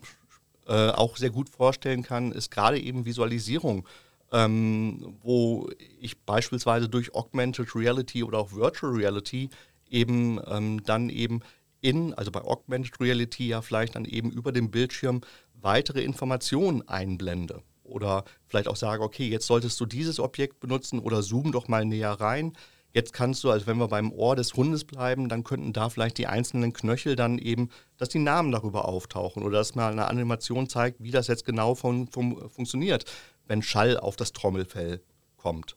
äh, 0.66 0.90
auch 0.90 1.16
sehr 1.16 1.30
gut 1.30 1.48
vorstellen 1.48 2.02
kann, 2.02 2.32
ist 2.32 2.50
gerade 2.50 2.80
eben 2.80 3.04
Visualisierung. 3.04 3.86
ähm, 4.32 5.16
wo 5.20 5.70
ich 6.00 6.18
beispielsweise 6.22 6.88
durch 6.88 7.14
Augmented 7.14 7.74
Reality 7.76 8.24
oder 8.24 8.38
auch 8.38 8.52
Virtual 8.52 8.92
Reality 8.92 9.50
eben 9.88 10.40
ähm, 10.46 10.82
dann 10.84 11.10
eben 11.10 11.40
in, 11.82 12.14
also 12.14 12.30
bei 12.30 12.40
Augmented 12.40 12.98
Reality 13.00 13.48
ja 13.48 13.60
vielleicht 13.60 13.94
dann 13.94 14.06
eben 14.06 14.30
über 14.30 14.52
dem 14.52 14.70
Bildschirm 14.70 15.20
weitere 15.60 16.02
Informationen 16.02 16.86
einblende. 16.88 17.62
Oder 17.84 18.24
vielleicht 18.46 18.68
auch 18.68 18.76
sage, 18.76 19.02
okay, 19.02 19.28
jetzt 19.28 19.46
solltest 19.46 19.78
du 19.80 19.86
dieses 19.86 20.18
Objekt 20.18 20.60
benutzen 20.60 20.98
oder 20.98 21.22
zoom 21.22 21.52
doch 21.52 21.68
mal 21.68 21.84
näher 21.84 22.12
rein. 22.12 22.54
Jetzt 22.94 23.12
kannst 23.12 23.42
du, 23.42 23.50
also 23.50 23.66
wenn 23.66 23.78
wir 23.78 23.88
beim 23.88 24.12
Ohr 24.12 24.36
des 24.36 24.54
Hundes 24.54 24.84
bleiben, 24.84 25.28
dann 25.28 25.44
könnten 25.44 25.72
da 25.72 25.88
vielleicht 25.88 26.18
die 26.18 26.26
einzelnen 26.26 26.72
Knöchel 26.72 27.16
dann 27.16 27.38
eben, 27.38 27.70
dass 27.96 28.10
die 28.10 28.18
Namen 28.18 28.52
darüber 28.52 28.86
auftauchen 28.86 29.42
oder 29.42 29.58
dass 29.58 29.74
mal 29.74 29.92
eine 29.92 30.08
Animation 30.08 30.68
zeigt, 30.68 31.02
wie 31.02 31.10
das 31.10 31.26
jetzt 31.26 31.44
genau 31.44 31.74
von, 31.74 32.08
von, 32.08 32.48
funktioniert, 32.50 33.04
wenn 33.46 33.62
Schall 33.62 33.98
auf 33.98 34.16
das 34.16 34.32
Trommelfell 34.32 35.00
kommt 35.36 35.76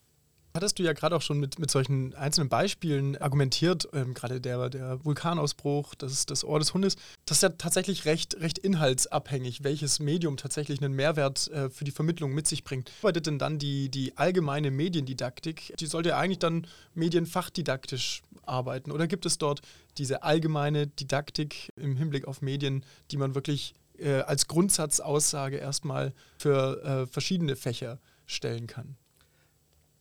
hattest 0.55 0.79
du 0.79 0.83
ja 0.83 0.93
gerade 0.93 1.15
auch 1.15 1.21
schon 1.21 1.39
mit, 1.39 1.59
mit 1.59 1.69
solchen 1.69 2.15
einzelnen 2.15 2.49
Beispielen 2.49 3.17
argumentiert, 3.17 3.87
ähm, 3.93 4.13
gerade 4.13 4.41
der, 4.41 4.69
der 4.69 5.03
Vulkanausbruch, 5.03 5.93
das, 5.95 6.25
das 6.25 6.43
Ohr 6.43 6.59
des 6.59 6.73
Hundes. 6.73 6.95
Das 7.25 7.37
ist 7.37 7.43
ja 7.43 7.49
tatsächlich 7.49 8.05
recht, 8.05 8.39
recht 8.39 8.57
inhaltsabhängig, 8.57 9.63
welches 9.63 9.99
Medium 9.99 10.37
tatsächlich 10.37 10.81
einen 10.81 10.93
Mehrwert 10.93 11.49
äh, 11.49 11.69
für 11.69 11.83
die 11.83 11.91
Vermittlung 11.91 12.33
mit 12.33 12.47
sich 12.47 12.63
bringt. 12.63 12.91
Arbeitet 13.01 13.27
denn 13.27 13.37
dann 13.37 13.59
die, 13.59 13.89
die 13.89 14.17
allgemeine 14.17 14.71
Mediendidaktik? 14.71 15.75
Die 15.79 15.85
sollte 15.85 16.09
ja 16.09 16.17
eigentlich 16.17 16.39
dann 16.39 16.67
medienfachdidaktisch 16.93 18.21
arbeiten. 18.43 18.91
Oder 18.91 19.07
gibt 19.07 19.25
es 19.25 19.37
dort 19.37 19.61
diese 19.97 20.23
allgemeine 20.23 20.87
Didaktik 20.87 21.71
im 21.75 21.97
Hinblick 21.97 22.27
auf 22.27 22.41
Medien, 22.41 22.85
die 23.11 23.17
man 23.17 23.35
wirklich 23.35 23.73
äh, 23.97 24.21
als 24.21 24.47
Grundsatzaussage 24.47 25.57
erstmal 25.57 26.13
für 26.37 26.83
äh, 26.83 27.07
verschiedene 27.07 27.55
Fächer 27.55 27.99
stellen 28.25 28.67
kann? 28.67 28.97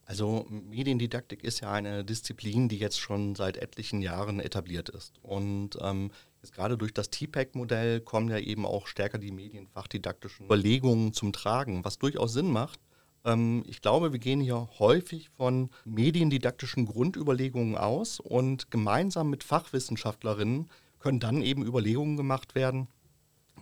Also 0.07 0.47
Mediendidaktik 0.49 1.43
ist 1.43 1.61
ja 1.61 1.73
eine 1.73 2.05
Disziplin, 2.05 2.69
die 2.69 2.79
jetzt 2.79 3.01
schon 3.01 3.35
seit 3.35 3.57
etlichen 3.57 4.03
Jahren 4.03 4.39
etabliert 4.39 4.89
ist. 4.91 5.15
Und 5.23 5.79
ähm, 5.81 6.11
jetzt 6.43 6.53
gerade 6.53 6.77
durch 6.77 6.93
das 6.93 7.11
TPAC-Modell 7.11 8.01
kommen 8.01 8.29
ja 8.29 8.39
eben 8.39 8.67
auch 8.67 8.87
stärker 8.87 9.19
die 9.19 9.33
medienfachdidaktischen 9.33 10.47
Überlegungen 10.47 11.13
zum 11.13 11.33
Tragen, 11.33 11.85
was 11.85 11.99
durchaus 11.99 12.35
Sinn 12.35 12.51
macht. 12.51 12.81
Ähm, 13.25 13.65
ich 13.67 13.81
glaube, 13.81 14.13
wir 14.13 14.19
gehen 14.19 14.41
hier 14.41 14.69
häufig 14.79 15.31
von 15.31 15.71
mediendidaktischen 15.85 16.85
Grundüberlegungen 16.87 17.77
aus 17.77 18.21
und 18.21 18.71
gemeinsam 18.71 19.31
mit 19.31 19.43
Fachwissenschaftlerinnen 19.43 20.69
können 20.99 21.21
dann 21.21 21.43
eben 21.43 21.65
Überlegungen 21.65 22.17
gemacht 22.17 22.55
werden, 22.55 22.89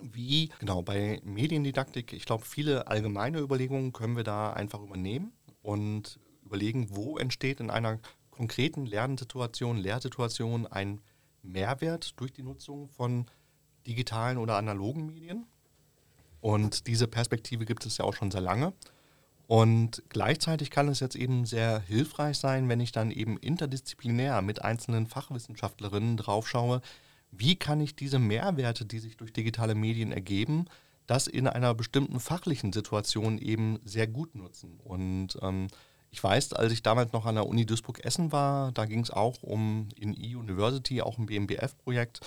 wie, 0.01 0.51
genau, 0.59 0.83
bei 0.83 1.21
Mediendidaktik, 1.25 2.13
ich 2.13 2.25
glaube, 2.25 2.45
viele 2.45 2.89
allgemeine 2.89 3.39
Überlegungen 3.39 3.93
können 3.93 4.17
wir 4.17 4.25
da 4.25 4.53
einfach 4.53 4.81
übernehmen 4.81 5.33
und 5.63 6.19
überlegen, 6.53 6.89
wo 6.91 7.17
entsteht 7.17 7.61
in 7.61 7.71
einer 7.71 7.99
konkreten 8.31 8.85
Lernsituation, 8.85 9.79
Lehrsituation 9.79 10.67
ein 10.67 11.01
Mehrwert 11.43 12.21
durch 12.21 12.33
die 12.33 12.43
Nutzung 12.43 12.89
von 12.89 13.27
digitalen 13.87 14.37
oder 14.37 14.57
analogen 14.57 15.07
Medien. 15.07 15.47
Und 16.43 16.87
diese 16.87 17.09
Perspektive 17.09 17.65
gibt 17.65 17.87
es 17.87 17.97
ja 17.97 18.05
auch 18.05 18.15
schon 18.15 18.31
sehr 18.31 18.43
lange. 18.43 18.75
Und 19.47 20.03
gleichzeitig 20.09 20.71
kann 20.71 20.89
es 20.89 21.01
jetzt 21.01 21.17
eben 21.17 21.47
sehr 21.47 21.81
hilfreich 21.81 22.39
sein, 22.39 22.69
wenn 22.69 22.81
ich 22.81 22.93
dann 22.93 23.11
eben 23.11 23.39
interdisziplinär 23.39 24.43
mit 24.43 24.63
einzelnen 24.63 25.07
Fachwissenschaftlerinnen 25.07 26.17
drauf 26.17 26.49
schaue, 26.49 26.81
wie 27.31 27.57
kann 27.57 27.81
ich 27.81 27.97
diese 27.97 28.19
Mehrwerte, 28.19 28.85
die 28.85 28.99
sich 28.99 29.17
durch 29.17 29.33
digitale 29.33 29.75
Medien 29.75 30.13
ergeben, 30.13 30.67
das 31.07 31.27
in 31.27 31.49
einer 31.49 31.75
bestimmten 31.75 32.21
fachlichen 32.21 32.73
Situation 32.73 33.39
eben 33.39 33.79
sehr 33.85 34.07
gut 34.07 34.35
nutzen. 34.35 34.79
Und 34.85 35.39
ähm, 35.43 35.69
ich 36.13 36.23
weiß, 36.23 36.53
als 36.53 36.73
ich 36.73 36.83
damals 36.83 37.13
noch 37.13 37.25
an 37.25 37.37
der 37.37 37.47
Uni 37.47 37.65
Duisburg-Essen 37.65 38.33
war, 38.33 38.71
da 38.73 38.85
ging 38.85 39.01
es 39.01 39.11
auch 39.11 39.43
um 39.43 39.89
in 39.97 40.15
E-University, 40.15 41.01
auch 41.01 41.17
ein 41.19 41.27
BMBF-Projekt, 41.27 42.21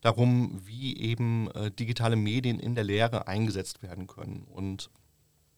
darum, 0.00 0.60
wie 0.64 0.96
eben 0.96 1.50
äh, 1.50 1.72
digitale 1.72 2.14
Medien 2.16 2.60
in 2.60 2.76
der 2.76 2.84
Lehre 2.84 3.26
eingesetzt 3.26 3.82
werden 3.82 4.06
können. 4.06 4.46
Und 4.48 4.90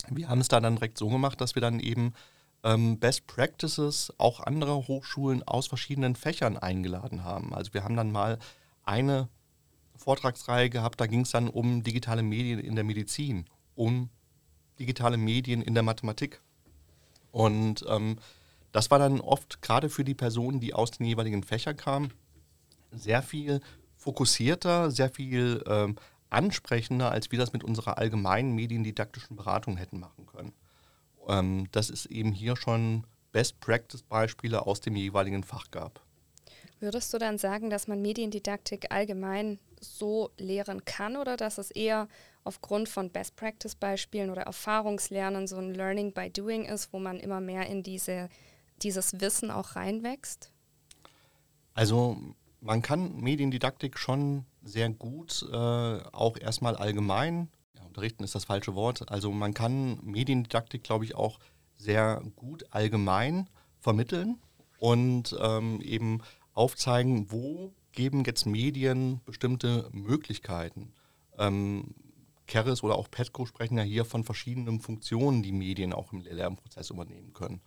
wir 0.09 0.29
haben 0.31 0.41
es 0.41 0.49
da 0.49 0.61
dann 0.61 0.77
direkt 0.77 0.97
so 0.97 1.11
gemacht, 1.11 1.41
dass 1.43 1.55
wir 1.55 1.63
dann 1.63 1.79
eben 1.79 2.15
ähm, 2.63 2.99
Best 2.99 3.27
Practices 3.27 4.13
auch 4.17 4.41
anderer 4.41 4.89
Hochschulen 4.89 5.43
aus 5.43 5.67
verschiedenen 5.67 6.17
Fächern 6.17 6.57
eingeladen 6.57 7.23
haben. 7.23 7.55
Also 7.55 7.75
wir 7.75 7.85
haben 7.85 7.97
dann 7.97 8.11
mal 8.11 8.39
eine 8.83 9.29
Vortragsreihe 9.95 10.71
gehabt, 10.71 11.01
da 11.03 11.07
ging 11.07 11.21
es 11.21 11.31
dann 11.31 11.49
um 11.49 11.83
digitale 11.83 12.23
Medien 12.23 12.61
in 12.61 12.77
der 12.77 12.85
Medizin, 12.85 13.45
um 13.75 14.09
digitale 14.79 15.19
Medien 15.19 15.61
in 15.61 15.75
der 15.75 15.83
Mathematik. 15.83 16.41
Und 17.35 17.85
ähm, 17.89 18.19
das 18.71 18.93
war 18.93 19.01
dann 19.01 19.21
oft 19.21 19.61
gerade 19.61 19.91
für 19.91 20.05
die 20.05 20.15
Personen, 20.15 20.61
die 20.61 20.73
aus 20.73 20.93
den 20.93 21.05
jeweiligen 21.05 21.43
Fächern 21.43 21.77
kamen, 21.77 22.13
sehr 22.93 23.23
viel 23.23 23.61
fokussierter, 23.97 24.93
sehr 24.93 25.11
viel 25.11 25.65
ähm, 25.67 25.97
ansprechender, 26.31 27.11
als 27.11 27.33
wir 27.33 27.41
das 27.41 27.53
mit 27.53 27.65
unserer 27.65 27.99
allgemeinen 27.99 28.55
mediendidaktischen 28.55 29.37
Beratung 29.37 29.77
hätten 29.77 29.99
machen 29.99 30.27
können. 30.27 30.53
Ähm, 31.27 31.67
das 31.73 31.91
ist 31.91 32.07
eben 32.07 32.31
hier 32.31 32.57
schon 32.57 33.05
Best-Practice-Beispiele 33.33 34.65
aus 34.65 34.81
dem 34.81 34.95
jeweiligen 34.95 35.43
Fach 35.43 35.73
gab. 35.73 36.03
Würdest 36.79 37.13
du 37.13 37.19
dann 37.19 37.39
sagen, 37.39 37.69
dass 37.69 37.89
man 37.89 38.01
Mediendidaktik 38.01 38.93
allgemein 38.93 39.59
so 39.81 40.31
lehren 40.39 40.85
kann 40.85 41.17
oder 41.17 41.37
dass 41.37 41.59
es 41.59 41.73
eher 41.73 42.07
aufgrund 42.45 42.89
von 42.89 43.11
Best-Practice-Beispielen 43.11 44.31
oder 44.31 44.43
Erfahrungslernen 44.43 45.47
so 45.47 45.57
ein 45.57 45.75
Learning 45.75 46.13
by 46.13 46.31
Doing 46.31 46.67
ist, 46.67 46.93
wo 46.93 46.99
man 46.99 47.19
immer 47.19 47.41
mehr 47.41 47.67
in 47.67 47.83
diese, 47.83 48.29
dieses 48.83 49.21
Wissen 49.21 49.51
auch 49.51 49.77
reinwächst? 49.77 50.51
Also 51.73 52.19
man 52.61 52.83
kann 52.83 53.17
Mediendidaktik 53.17 53.99
schon 53.99 54.45
sehr 54.63 54.89
gut, 54.91 55.47
äh, 55.51 55.57
auch 55.57 56.39
erstmal 56.39 56.77
allgemein, 56.77 57.49
ja, 57.77 57.83
unterrichten 57.85 58.25
ist 58.25 58.35
das 58.35 58.45
falsche 58.45 58.75
Wort, 58.75 59.11
also 59.11 59.33
man 59.33 59.55
kann 59.55 59.99
Mediendidaktik, 60.03 60.85
glaube 60.85 61.05
ich, 61.05 61.15
auch 61.15 61.39
sehr 61.77 62.23
gut 62.37 62.65
allgemein 62.71 63.49
vermitteln 63.81 64.39
und 64.79 65.37
ähm, 65.41 65.81
eben 65.81 66.23
aufzeigen, 66.53 67.31
wo 67.31 67.73
geben 67.93 68.25
jetzt 68.25 68.47
Medien 68.47 69.21
bestimmte 69.25 69.89
Möglichkeiten. 69.93 70.93
Ähm, 71.39 71.95
Keres 72.47 72.83
oder 72.83 72.97
auch 72.97 73.11
Petco 73.11 73.47
sprechen 73.47 73.79
ja 73.79 73.83
hier 73.83 74.05
von 74.05 74.25
verschiedenen 74.25 74.81
Funktionen, 74.81 75.43
die 75.43 75.53
Medien 75.53 75.93
auch 75.93 76.13
im 76.13 76.23
Lernprozess 76.23 76.91
übernehmen 76.91 77.33
können. 77.33 77.61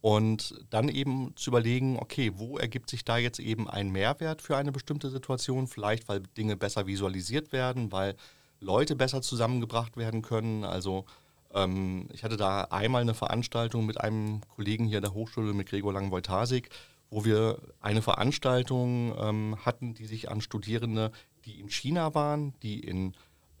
Und 0.00 0.54
dann 0.68 0.90
eben 0.90 1.32
zu 1.34 1.48
überlegen, 1.48 1.98
okay, 1.98 2.32
wo 2.34 2.58
ergibt 2.58 2.90
sich 2.90 3.06
da 3.06 3.16
jetzt 3.16 3.38
eben 3.38 3.70
ein 3.70 3.90
Mehrwert 3.90 4.42
für 4.42 4.56
eine 4.56 4.70
bestimmte 4.70 5.08
Situation? 5.08 5.66
Vielleicht, 5.66 6.08
weil 6.08 6.20
Dinge 6.36 6.56
besser 6.56 6.86
visualisiert 6.86 7.52
werden, 7.52 7.90
weil 7.90 8.14
Leute 8.60 8.96
besser 8.96 9.22
zusammengebracht 9.22 9.96
werden 9.96 10.20
können. 10.20 10.64
Also 10.64 11.06
ähm, 11.54 12.08
ich 12.12 12.22
hatte 12.22 12.36
da 12.36 12.64
einmal 12.64 13.00
eine 13.00 13.14
Veranstaltung 13.14 13.86
mit 13.86 13.98
einem 13.98 14.42
Kollegen 14.54 14.86
hier 14.86 15.00
der 15.00 15.14
Hochschule, 15.14 15.54
mit 15.54 15.68
Gregor 15.68 15.94
Lang-Wojtasik, 15.94 16.68
wo 17.08 17.24
wir 17.24 17.58
eine 17.80 18.02
Veranstaltung 18.02 19.14
ähm, 19.18 19.56
hatten, 19.64 19.94
die 19.94 20.04
sich 20.04 20.30
an 20.30 20.40
Studierende, 20.40 21.12
die 21.46 21.60
in 21.60 21.70
China 21.70 22.14
waren, 22.14 22.52
die 22.62 22.80
in 22.80 23.14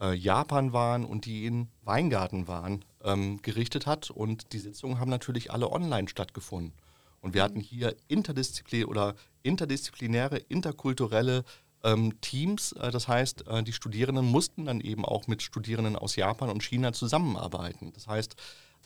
äh, 0.04 0.14
Japan 0.14 0.72
waren 0.72 1.04
und 1.04 1.24
die 1.24 1.46
in 1.46 1.68
Weingarten 1.82 2.46
waren, 2.46 2.84
ähm, 3.02 3.40
gerichtet 3.42 3.86
hat. 3.86 4.10
Und 4.10 4.52
die 4.52 4.58
Sitzungen 4.58 4.98
haben 4.98 5.10
natürlich 5.10 5.52
alle 5.52 5.70
online 5.70 6.08
stattgefunden. 6.08 6.72
Und 7.20 7.32
wir 7.34 7.42
hatten 7.42 7.60
hier 7.60 7.96
interdisziplinäre 8.08 8.88
oder 8.88 9.14
interdisziplinäre, 9.42 10.36
interkulturelle 10.36 11.44
ähm, 11.82 12.20
Teams. 12.20 12.72
Äh, 12.72 12.90
das 12.90 13.08
heißt, 13.08 13.48
äh, 13.48 13.62
die 13.62 13.72
Studierenden 13.72 14.26
mussten 14.26 14.66
dann 14.66 14.80
eben 14.80 15.04
auch 15.04 15.26
mit 15.26 15.42
Studierenden 15.42 15.96
aus 15.96 16.16
Japan 16.16 16.50
und 16.50 16.62
China 16.62 16.92
zusammenarbeiten. 16.92 17.92
Das 17.94 18.06
heißt, 18.06 18.36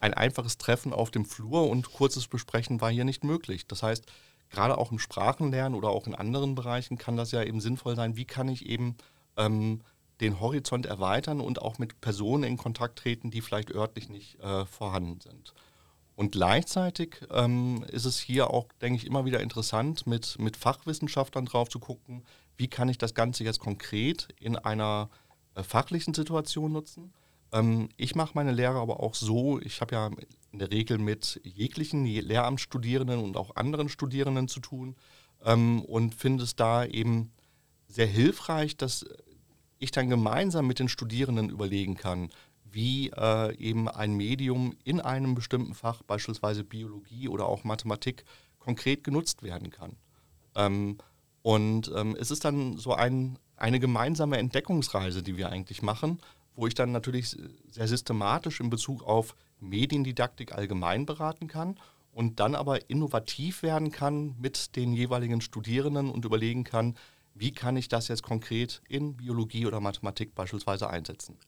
ein 0.01 0.15
einfaches 0.15 0.59
Treffen 0.59 0.93
auf 0.93 1.11
dem 1.11 1.25
Flur 1.25 1.69
und 1.69 1.93
kurzes 1.93 2.29
Besprechen 2.29 2.81
war 2.81 2.91
hier 2.91 3.05
nicht 3.05 3.25
möglich. 3.25 3.67
Das 3.67 3.83
heißt, 3.83 4.07
gerade 4.51 4.79
auch 4.79 4.93
im 4.93 5.01
Sprachenlernen 5.01 5.77
oder 5.77 5.89
auch 5.89 6.07
in 6.07 6.15
anderen 6.15 6.55
Bereichen 6.55 6.99
kann 6.99 7.17
das 7.17 7.33
ja 7.33 7.43
eben 7.43 7.61
sinnvoll 7.61 7.97
sein, 7.97 8.17
wie 8.17 8.25
kann 8.25 8.49
ich 8.49 8.67
eben 8.67 8.97
ähm, 9.37 9.81
den 10.21 10.41
Horizont 10.41 10.87
erweitern 10.87 11.41
und 11.41 11.63
auch 11.63 11.79
mit 11.79 12.01
Personen 12.01 12.45
in 12.45 12.57
Kontakt 12.57 12.99
treten, 12.99 13.31
die 13.31 13.41
vielleicht 13.41 13.71
örtlich 13.71 14.09
nicht 14.09 14.41
äh, 14.41 14.67
vorhanden 14.67 15.21
sind. 15.21 15.55
Und 16.17 16.33
gleichzeitig 16.33 17.21
ähm, 17.31 17.85
ist 17.93 18.05
es 18.05 18.19
hier 18.19 18.51
auch, 18.51 18.67
denke 18.81 18.97
ich, 18.97 19.07
immer 19.07 19.25
wieder 19.25 19.41
interessant, 19.41 20.07
mit, 20.07 20.37
mit 20.41 20.57
Fachwissenschaftlern 20.57 21.45
drauf 21.45 21.69
zu 21.69 21.79
gucken, 21.79 22.25
wie 22.57 22.67
kann 22.67 22.89
ich 22.89 22.99
das 22.99 23.15
Ganze 23.15 23.45
jetzt 23.45 23.61
konkret 23.61 24.29
in 24.41 24.57
einer 24.57 25.11
äh, 25.55 25.63
fachlichen 25.63 26.15
Situation 26.15 26.73
nutzen. 26.73 27.13
Ähm, 27.53 27.89
ich 27.97 28.17
mache 28.17 28.33
meine 28.35 28.51
Lehre 28.51 28.81
aber 28.81 29.01
auch 29.01 29.15
so, 29.15 29.61
ich 29.61 29.81
habe 29.81 29.95
ja 29.95 30.11
in 30.51 30.59
der 30.59 30.73
Regel 30.73 30.99
mit 30.99 31.41
jeglichen 31.45 32.05
Lehramtsstudierenden 32.05 33.21
und 33.23 33.37
auch 33.37 33.55
anderen 33.55 33.89
Studierenden 33.89 34.49
zu 34.49 34.59
tun 34.59 34.97
ähm, 35.45 35.83
und 35.83 36.17
finde 36.17 36.43
es 36.43 36.57
da 36.57 36.85
eben 36.85 37.31
sehr 37.87 38.07
hilfreich, 38.07 38.77
dass 38.77 39.07
ich 39.79 39.91
dann 39.91 40.09
gemeinsam 40.09 40.67
mit 40.67 40.79
den 40.79 40.89
Studierenden 40.89 41.51
überlegen 41.51 41.97
kann, 41.97 42.31
wie 42.71 43.11
äh, 43.11 43.57
eben 43.57 43.89
ein 43.89 44.15
Medium 44.15 44.77
in 44.85 45.01
einem 45.01 45.35
bestimmten 45.35 45.75
Fach, 45.75 46.03
beispielsweise 46.03 46.65
Biologie 46.65 47.29
oder 47.29 47.47
auch 47.47 47.65
Mathematik, 47.65 48.25
konkret 48.59 49.05
genutzt 49.05 49.43
werden 49.43 49.71
kann. 49.71 49.97
Ähm, 50.55 50.99
und 51.43 51.91
ähm, 51.95 52.17
es 52.19 52.31
ist 52.31 52.45
dann 52.45 52.77
so 52.77 52.93
ein, 52.93 53.39
eine 53.57 53.81
gemeinsame 53.81 54.39
Entdeckungsreise, 54.39 55.23
die 55.23 55.37
wir 55.37 55.51
eigentlich 55.51 55.83
machen, 55.83 56.21
wo 56.55 56.67
ich 56.67 56.75
dann 56.75 56.93
natürlich 56.93 57.37
sehr 57.71 57.89
systematisch 57.89 58.61
in 58.61 58.69
Bezug 58.69 59.03
auf 59.03 59.35
Mediendidaktik 59.61 60.53
allgemein 60.53 61.07
beraten 61.07 61.47
kann 61.47 61.79
und 62.13 62.41
dann 62.41 62.55
aber 62.55 62.91
innovativ 62.91 63.63
werden 63.63 63.93
kann 63.93 64.35
mit 64.39 64.75
den 64.77 64.93
jeweiligen 64.93 65.41
Studierenden 65.41 66.11
und 66.11 66.25
überlegen 66.25 66.65
kann, 66.65 66.97
wie 67.39 67.53
kann 67.53 67.77
ich 67.77 67.89
das 67.89 68.09
jetzt 68.09 68.23
konkret 68.23 68.83
in 68.89 69.17
Biologie 69.17 69.67
oder 69.67 69.81
Mathematik 69.81 70.35
beispielsweise 70.35 70.89
einsetzen. 70.89 71.39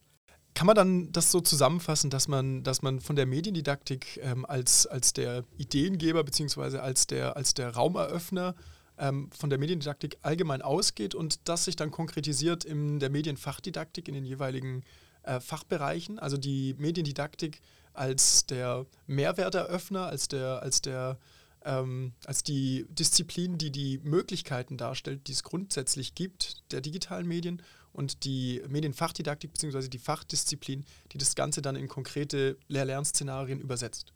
Kann 0.55 0.67
man 0.67 0.77
dann 0.77 1.13
das 1.13 1.31
so 1.31 1.41
zusammenfassen, 1.41 2.11
dass 2.11 2.29
man, 2.29 2.63
dass 2.63 2.83
man 2.83 3.01
von 3.01 3.17
der 3.17 3.27
Mediendidaktik 3.27 4.21
ähm, 4.23 4.45
als, 4.45 4.87
als 4.87 5.13
der 5.13 5.45
Ideengeber 5.57 6.25
bzw. 6.25 6.79
Als 6.79 7.07
der, 7.07 7.37
als 7.37 7.55
der 7.55 7.71
Raumeröffner 7.71 8.55
ähm, 8.99 9.31
von 9.31 9.49
der 9.49 9.59
Mediendidaktik 9.59 10.19
allgemein 10.23 10.61
ausgeht 10.61 11.15
und 11.15 11.49
das 11.49 11.65
sich 11.65 11.77
dann 11.77 11.91
konkretisiert 11.91 12.65
in 12.65 12.99
der 12.99 13.11
Medienfachdidaktik 13.11 14.09
in 14.09 14.15
den 14.15 14.25
jeweiligen 14.25 14.83
äh, 15.23 15.41
Fachbereichen? 15.41 16.19
Also 16.19 16.37
die 16.37 16.75
Mediendidaktik 16.79 17.61
als 17.93 18.47
der 18.47 18.87
Mehrwerteröffner, 19.07 20.07
als 20.07 20.29
der, 20.29 20.63
als 20.63 20.83
der 20.83 21.19
ähm, 21.65 22.13
als 22.25 22.43
die 22.43 22.87
Disziplin, 22.89 23.59
die 23.59 23.71
die 23.71 23.99
Möglichkeiten 24.03 24.77
darstellt, 24.77 25.27
die 25.27 25.33
es 25.33 25.43
grundsätzlich 25.43 26.15
gibt, 26.15 26.63
der 26.73 26.81
digitalen 26.81 27.27
Medien 27.27 27.63
und 27.93 28.25
die 28.25 28.63
Medienfachdidaktik 28.69 29.53
bzw. 29.53 29.89
die 29.89 29.99
Fachdisziplin, 29.99 30.85
die 31.13 31.19
das 31.19 31.35
Ganze 31.35 31.63
dann 31.63 31.77
in 31.77 31.89
konkrete 31.89 32.57
Lehr-Lern-Szenarien 32.69 33.61
übersetzt. 33.61 34.13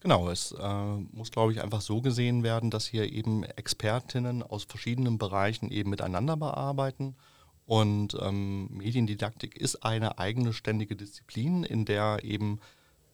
Genau, 0.00 0.28
es 0.28 0.52
äh, 0.52 0.96
muss, 1.12 1.32
glaube 1.32 1.52
ich, 1.52 1.60
einfach 1.60 1.80
so 1.80 2.00
gesehen 2.00 2.44
werden, 2.44 2.70
dass 2.70 2.86
hier 2.86 3.10
eben 3.12 3.42
Expertinnen 3.42 4.44
aus 4.44 4.64
verschiedenen 4.64 5.18
Bereichen 5.18 5.70
eben 5.70 5.90
miteinander 5.90 6.36
bearbeiten. 6.36 7.16
Und 7.66 8.16
ähm, 8.20 8.68
Mediendidaktik 8.70 9.56
ist 9.56 9.84
eine 9.84 10.18
eigene 10.18 10.52
ständige 10.52 10.94
Disziplin, 10.94 11.64
in 11.64 11.84
der 11.84 12.20
eben 12.22 12.60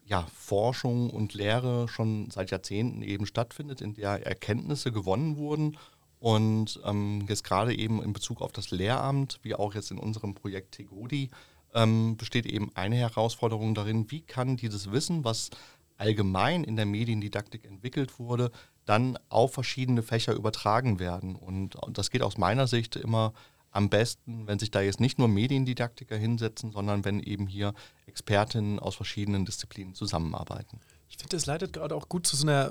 ja, 0.06 0.26
Forschung 0.34 1.10
und 1.10 1.34
Lehre 1.34 1.88
schon 1.88 2.30
seit 2.30 2.50
Jahrzehnten 2.50 3.02
eben 3.02 3.26
stattfindet, 3.26 3.80
in 3.80 3.94
der 3.94 4.26
Erkenntnisse 4.26 4.92
gewonnen 4.92 5.36
wurden. 5.36 5.78
Und 6.20 6.80
ähm, 6.84 7.24
jetzt 7.28 7.44
gerade 7.44 7.74
eben 7.74 8.02
in 8.02 8.12
Bezug 8.12 8.40
auf 8.40 8.52
das 8.52 8.70
Lehramt, 8.70 9.38
wie 9.42 9.54
auch 9.54 9.74
jetzt 9.74 9.90
in 9.90 9.98
unserem 9.98 10.34
Projekt 10.34 10.72
Tegodi, 10.72 11.30
ähm, 11.74 12.16
besteht 12.16 12.46
eben 12.46 12.70
eine 12.74 12.96
Herausforderung 12.96 13.74
darin, 13.74 14.10
wie 14.10 14.22
kann 14.22 14.56
dieses 14.56 14.90
Wissen, 14.90 15.24
was 15.24 15.50
allgemein 15.96 16.64
in 16.64 16.76
der 16.76 16.86
Mediendidaktik 16.86 17.64
entwickelt 17.64 18.18
wurde, 18.18 18.50
dann 18.84 19.18
auf 19.28 19.54
verschiedene 19.54 20.02
Fächer 20.02 20.34
übertragen 20.34 20.98
werden. 20.98 21.36
Und, 21.36 21.76
und 21.76 21.98
das 21.98 22.10
geht 22.10 22.22
aus 22.22 22.38
meiner 22.38 22.66
Sicht 22.66 22.96
immer 22.96 23.32
am 23.74 23.90
besten, 23.90 24.46
wenn 24.46 24.60
sich 24.60 24.70
da 24.70 24.80
jetzt 24.80 25.00
nicht 25.00 25.18
nur 25.18 25.26
Mediendidaktiker 25.26 26.16
hinsetzen, 26.16 26.70
sondern 26.70 27.04
wenn 27.04 27.20
eben 27.20 27.48
hier 27.48 27.74
Expertinnen 28.06 28.78
aus 28.78 28.94
verschiedenen 28.94 29.44
Disziplinen 29.44 29.94
zusammenarbeiten. 29.94 30.80
Ich 31.08 31.16
finde, 31.16 31.36
das 31.36 31.46
leitet 31.46 31.72
gerade 31.72 31.94
auch 31.94 32.08
gut 32.08 32.26
zu 32.26 32.36
so 32.36 32.46
einer 32.46 32.70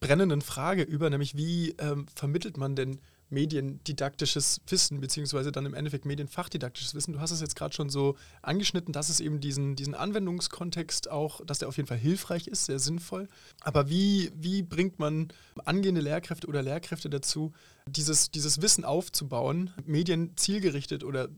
brennenden 0.00 0.40
Frage 0.40 0.82
über, 0.82 1.10
nämlich 1.10 1.36
wie 1.36 1.70
ähm, 1.78 2.06
vermittelt 2.14 2.56
man 2.56 2.74
denn 2.74 3.00
mediendidaktisches 3.30 4.60
Wissen, 4.68 5.00
beziehungsweise 5.00 5.52
dann 5.52 5.66
im 5.66 5.74
Endeffekt 5.74 6.04
medienfachdidaktisches 6.04 6.94
Wissen. 6.94 7.12
Du 7.12 7.20
hast 7.20 7.30
es 7.30 7.40
jetzt 7.40 7.56
gerade 7.56 7.74
schon 7.74 7.90
so 7.90 8.16
angeschnitten, 8.42 8.92
dass 8.92 9.08
es 9.08 9.20
eben 9.20 9.40
diesen, 9.40 9.76
diesen 9.76 9.94
Anwendungskontext 9.94 11.10
auch, 11.10 11.44
dass 11.44 11.58
der 11.58 11.68
auf 11.68 11.76
jeden 11.76 11.88
Fall 11.88 11.98
hilfreich 11.98 12.46
ist, 12.46 12.66
sehr 12.66 12.78
sinnvoll. 12.78 13.28
Aber 13.60 13.88
wie, 13.88 14.30
wie 14.34 14.62
bringt 14.62 14.98
man 14.98 15.28
angehende 15.64 16.00
Lehrkräfte 16.00 16.46
oder 16.46 16.62
Lehrkräfte 16.62 17.10
dazu, 17.10 17.52
dieses, 17.86 18.30
dieses 18.30 18.62
Wissen 18.62 18.84
aufzubauen, 18.84 19.72
Medien 19.84 20.36
zielgerichtet 20.36 21.04
oder 21.04 21.28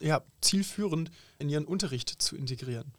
ja, 0.00 0.22
zielführend 0.40 1.10
in 1.38 1.48
ihren 1.48 1.64
Unterricht 1.64 2.10
zu 2.10 2.36
integrieren? 2.36 2.92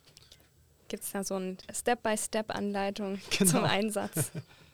Gibt 0.88 1.04
es 1.04 1.12
da 1.12 1.24
so 1.24 1.36
eine 1.36 1.58
Step-by-Step-Anleitung 1.74 3.20
genau. 3.38 3.52
zum 3.52 3.64
Einsatz? 3.64 4.32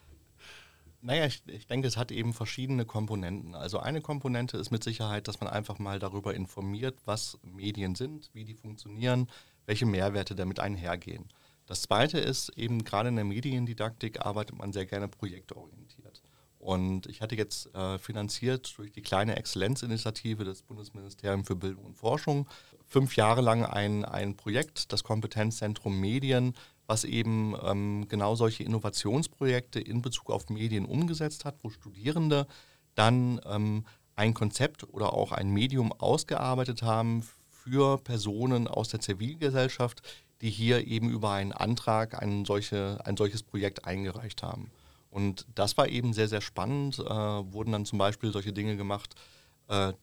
Naja, 1.01 1.25
ich, 1.25 1.41
ich, 1.47 1.65
denke, 1.65 1.87
es 1.87 1.97
hat 1.97 2.11
eben 2.11 2.33
verschiedene 2.33 2.85
Komponenten. 2.85 3.55
Also 3.55 3.79
eine 3.79 4.01
Komponente 4.01 4.57
ist 4.57 4.69
mit 4.69 4.83
Sicherheit, 4.83 5.27
dass 5.27 5.39
man 5.41 5.49
einfach 5.49 5.79
mal 5.79 5.97
darüber 5.97 6.35
informiert, 6.35 6.97
was 7.05 7.39
Medien 7.41 7.95
sind, 7.95 8.29
wie 8.33 8.45
die 8.45 8.53
funktionieren, 8.53 9.27
welche 9.65 9.85
Mehrwerte 9.85 10.35
damit 10.35 10.59
einhergehen. 10.59 11.29
Das 11.65 11.83
zweite 11.83 12.19
ist 12.19 12.49
eben 12.57 12.83
gerade 12.83 13.09
in 13.09 13.15
der 13.15 13.25
Mediendidaktik 13.25 14.25
arbeitet 14.25 14.57
man 14.57 14.73
sehr 14.73 14.85
gerne 14.85 15.07
projektorientiert. 15.07 16.21
Und 16.59 17.07
ich 17.07 17.21
hatte 17.21 17.35
jetzt 17.35 17.73
äh, 17.73 17.97
finanziert 17.97 18.77
durch 18.77 18.91
die 18.91 19.01
kleine 19.01 19.35
Exzellenzinitiative 19.35 20.43
des 20.43 20.61
Bundesministeriums 20.61 21.47
für 21.47 21.55
Bildung 21.55 21.85
und 21.85 21.97
Forschung 21.97 22.47
fünf 22.85 23.15
Jahre 23.15 23.41
lang 23.41 23.65
ein, 23.65 24.05
ein 24.05 24.35
Projekt, 24.35 24.91
das 24.91 25.03
Kompetenzzentrum 25.03 25.99
Medien, 25.99 26.53
was 26.91 27.05
eben 27.05 27.55
ähm, 27.63 28.05
genau 28.09 28.35
solche 28.35 28.63
Innovationsprojekte 28.63 29.79
in 29.79 30.01
Bezug 30.01 30.29
auf 30.29 30.49
Medien 30.49 30.83
umgesetzt 30.83 31.45
hat, 31.45 31.55
wo 31.63 31.69
Studierende 31.69 32.47
dann 32.95 33.39
ähm, 33.45 33.85
ein 34.17 34.33
Konzept 34.33 34.83
oder 34.93 35.13
auch 35.13 35.31
ein 35.31 35.51
Medium 35.51 35.93
ausgearbeitet 35.93 36.81
haben 36.81 37.23
für 37.49 37.97
Personen 37.97 38.67
aus 38.67 38.89
der 38.89 38.99
Zivilgesellschaft, 38.99 40.01
die 40.41 40.49
hier 40.49 40.85
eben 40.85 41.09
über 41.09 41.31
einen 41.31 41.53
Antrag 41.53 42.21
ein, 42.21 42.43
solche, 42.43 42.99
ein 43.05 43.15
solches 43.15 43.41
Projekt 43.41 43.85
eingereicht 43.85 44.43
haben. 44.43 44.69
Und 45.09 45.47
das 45.55 45.77
war 45.77 45.87
eben 45.87 46.11
sehr, 46.11 46.27
sehr 46.27 46.41
spannend. 46.41 46.99
Äh, 46.99 47.05
wurden 47.05 47.71
dann 47.71 47.85
zum 47.85 47.99
Beispiel 47.99 48.33
solche 48.33 48.51
Dinge 48.51 48.75
gemacht, 48.75 49.15
äh, 49.69 49.93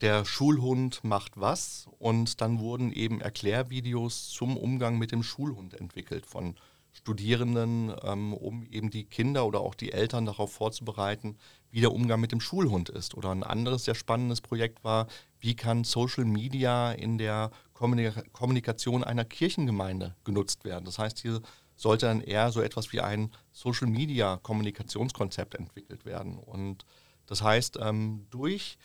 der 0.00 0.24
Schulhund 0.24 1.02
macht 1.02 1.32
was 1.36 1.88
und 1.98 2.40
dann 2.40 2.60
wurden 2.60 2.92
eben 2.92 3.20
Erklärvideos 3.20 4.28
zum 4.28 4.56
Umgang 4.56 4.98
mit 4.98 5.12
dem 5.12 5.22
Schulhund 5.22 5.74
entwickelt 5.74 6.26
von 6.26 6.54
Studierenden, 6.92 7.94
ähm, 8.02 8.32
um 8.32 8.64
eben 8.64 8.90
die 8.90 9.04
Kinder 9.04 9.46
oder 9.46 9.60
auch 9.60 9.74
die 9.74 9.92
Eltern 9.92 10.26
darauf 10.26 10.52
vorzubereiten, 10.52 11.36
wie 11.70 11.80
der 11.80 11.92
Umgang 11.92 12.20
mit 12.20 12.32
dem 12.32 12.40
Schulhund 12.40 12.88
ist. 12.88 13.14
Oder 13.14 13.30
ein 13.30 13.44
anderes 13.44 13.84
sehr 13.84 13.94
spannendes 13.94 14.40
Projekt 14.40 14.82
war, 14.84 15.06
wie 15.38 15.54
kann 15.54 15.84
Social 15.84 16.24
Media 16.24 16.92
in 16.92 17.18
der 17.18 17.50
Kommunikation 17.74 19.04
einer 19.04 19.24
Kirchengemeinde 19.24 20.16
genutzt 20.24 20.64
werden. 20.64 20.84
Das 20.84 20.98
heißt, 20.98 21.20
hier 21.20 21.40
sollte 21.76 22.06
dann 22.06 22.20
eher 22.20 22.50
so 22.50 22.60
etwas 22.60 22.92
wie 22.92 23.00
ein 23.00 23.30
Social 23.52 23.86
Media 23.86 24.36
Kommunikationskonzept 24.38 25.54
entwickelt 25.54 26.04
werden. 26.04 26.36
Und 26.38 26.84
das 27.26 27.42
heißt, 27.42 27.78
ähm, 27.80 28.26
durch 28.30 28.78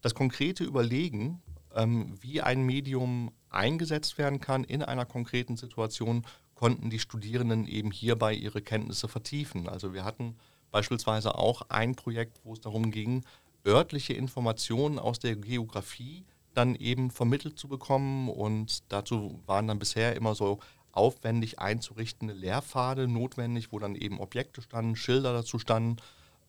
das 0.00 0.14
konkrete 0.14 0.64
Überlegen, 0.64 1.42
ähm, 1.74 2.14
wie 2.20 2.40
ein 2.40 2.62
Medium 2.64 3.32
eingesetzt 3.48 4.18
werden 4.18 4.40
kann 4.40 4.64
in 4.64 4.82
einer 4.82 5.06
konkreten 5.06 5.56
Situation, 5.56 6.24
konnten 6.54 6.90
die 6.90 6.98
Studierenden 6.98 7.66
eben 7.66 7.90
hierbei 7.90 8.34
ihre 8.34 8.60
Kenntnisse 8.60 9.08
vertiefen. 9.08 9.68
Also 9.68 9.94
wir 9.94 10.04
hatten 10.04 10.36
beispielsweise 10.70 11.36
auch 11.36 11.62
ein 11.68 11.96
Projekt, 11.96 12.40
wo 12.44 12.52
es 12.52 12.60
darum 12.60 12.90
ging, 12.90 13.24
örtliche 13.66 14.12
Informationen 14.12 14.98
aus 14.98 15.18
der 15.18 15.36
Geografie 15.36 16.24
dann 16.54 16.74
eben 16.74 17.10
vermittelt 17.10 17.58
zu 17.58 17.68
bekommen. 17.68 18.28
Und 18.28 18.92
dazu 18.92 19.40
waren 19.46 19.68
dann 19.68 19.78
bisher 19.78 20.16
immer 20.16 20.34
so 20.34 20.60
aufwendig 20.92 21.58
einzurichtende 21.58 22.34
Lehrpfade 22.34 23.08
notwendig, 23.08 23.72
wo 23.72 23.78
dann 23.78 23.94
eben 23.94 24.20
Objekte 24.20 24.60
standen, 24.60 24.96
Schilder 24.96 25.32
dazu 25.32 25.58
standen 25.58 25.96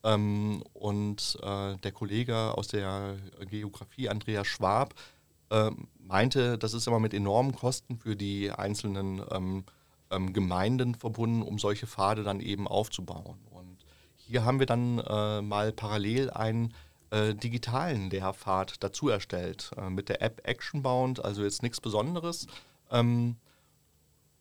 ähm, 0.04 0.62
und 0.72 1.38
äh, 1.42 1.76
der 1.76 1.92
Kollege 1.92 2.56
aus 2.56 2.68
der 2.68 3.16
Geografie, 3.48 4.08
Andreas 4.08 4.46
Schwab, 4.46 4.94
äh, 5.50 5.70
meinte, 5.98 6.58
das 6.58 6.74
ist 6.74 6.86
immer 6.86 7.00
mit 7.00 7.14
enormen 7.14 7.54
Kosten 7.54 7.98
für 7.98 8.16
die 8.16 8.50
einzelnen 8.50 9.22
ähm, 9.30 9.64
ähm, 10.10 10.32
Gemeinden 10.32 10.94
verbunden, 10.94 11.42
um 11.42 11.58
solche 11.58 11.86
Pfade 11.86 12.22
dann 12.22 12.40
eben 12.40 12.68
aufzubauen. 12.68 13.38
Und 13.50 13.78
hier 14.16 14.44
haben 14.44 14.58
wir 14.58 14.66
dann 14.66 14.98
äh, 14.98 15.42
mal 15.42 15.72
parallel 15.72 16.30
einen 16.30 16.74
äh, 17.10 17.34
digitalen 17.34 18.10
Lehrpfad 18.10 18.82
dazu 18.82 19.08
erstellt, 19.08 19.70
äh, 19.76 19.90
mit 19.90 20.08
der 20.08 20.22
App 20.22 20.40
Actionbound, 20.44 21.24
also 21.24 21.42
jetzt 21.42 21.62
nichts 21.62 21.80
Besonderes. 21.80 22.46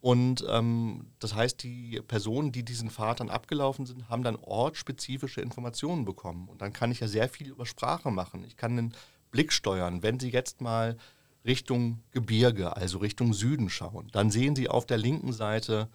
Und 0.02 0.44
ähm, 0.50 1.12
das 1.20 1.36
heißt, 1.36 1.62
die 1.62 2.02
Personen, 2.08 2.52
die 2.52 2.64
diesen 2.64 2.90
Pfad 2.90 3.20
dann 3.20 3.30
abgelaufen 3.30 3.86
sind, 3.86 4.10
haben 4.10 4.24
dann 4.24 4.36
ortsspezifische 4.36 5.42
Informationen 5.42 6.06
bekommen. 6.06 6.50
Und 6.50 6.62
dann 6.62 6.74
kann 6.74 6.92
ich 6.92 7.00
ja 7.00 7.08
sehr 7.08 7.30
viel 7.30 7.50
über 7.50 7.68
Sprache 7.68 8.10
machen. 8.10 8.44
Ich 8.44 8.58
kann 8.58 8.76
den 8.76 8.94
Blick 9.30 9.54
steuern. 9.54 10.02
Wenn 10.02 10.20
Sie 10.20 10.30
jetzt 10.30 10.60
mal 10.60 10.98
Richtung 11.46 12.00
Gebirge, 12.12 12.76
also 12.76 12.98
Richtung 12.98 13.34
Süden 13.34 13.70
schauen, 13.70 14.10
dann 14.12 14.32
sehen 14.32 14.56
Sie 14.56 14.70
auf 14.70 14.88
der 14.88 14.98
linken 14.98 15.34
Seite 15.34 15.88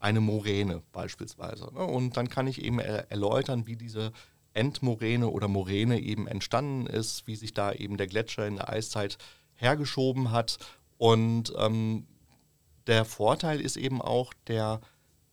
eine 0.00 0.20
Moräne 0.20 0.82
beispielsweise. 0.92 1.72
Ne? 1.74 1.84
Und 1.84 2.16
dann 2.16 2.30
kann 2.30 2.46
ich 2.46 2.62
eben 2.62 2.78
erläutern, 2.78 3.66
wie 3.66 3.76
diese 3.76 4.12
Endmoräne 4.54 5.28
oder 5.28 5.48
Moräne 5.48 6.00
eben 6.00 6.26
entstanden 6.26 6.86
ist, 6.86 7.26
wie 7.26 7.36
sich 7.36 7.52
da 7.52 7.72
eben 7.72 7.98
der 7.98 8.06
Gletscher 8.06 8.46
in 8.46 8.56
der 8.56 8.70
Eiszeit 8.70 9.18
hergeschoben 9.54 10.30
hat 10.30 10.58
und 10.98 11.52
ähm, 11.56 12.06
der 12.86 13.04
Vorteil 13.04 13.60
ist 13.60 13.76
eben 13.76 14.00
auch, 14.00 14.32
der, 14.46 14.80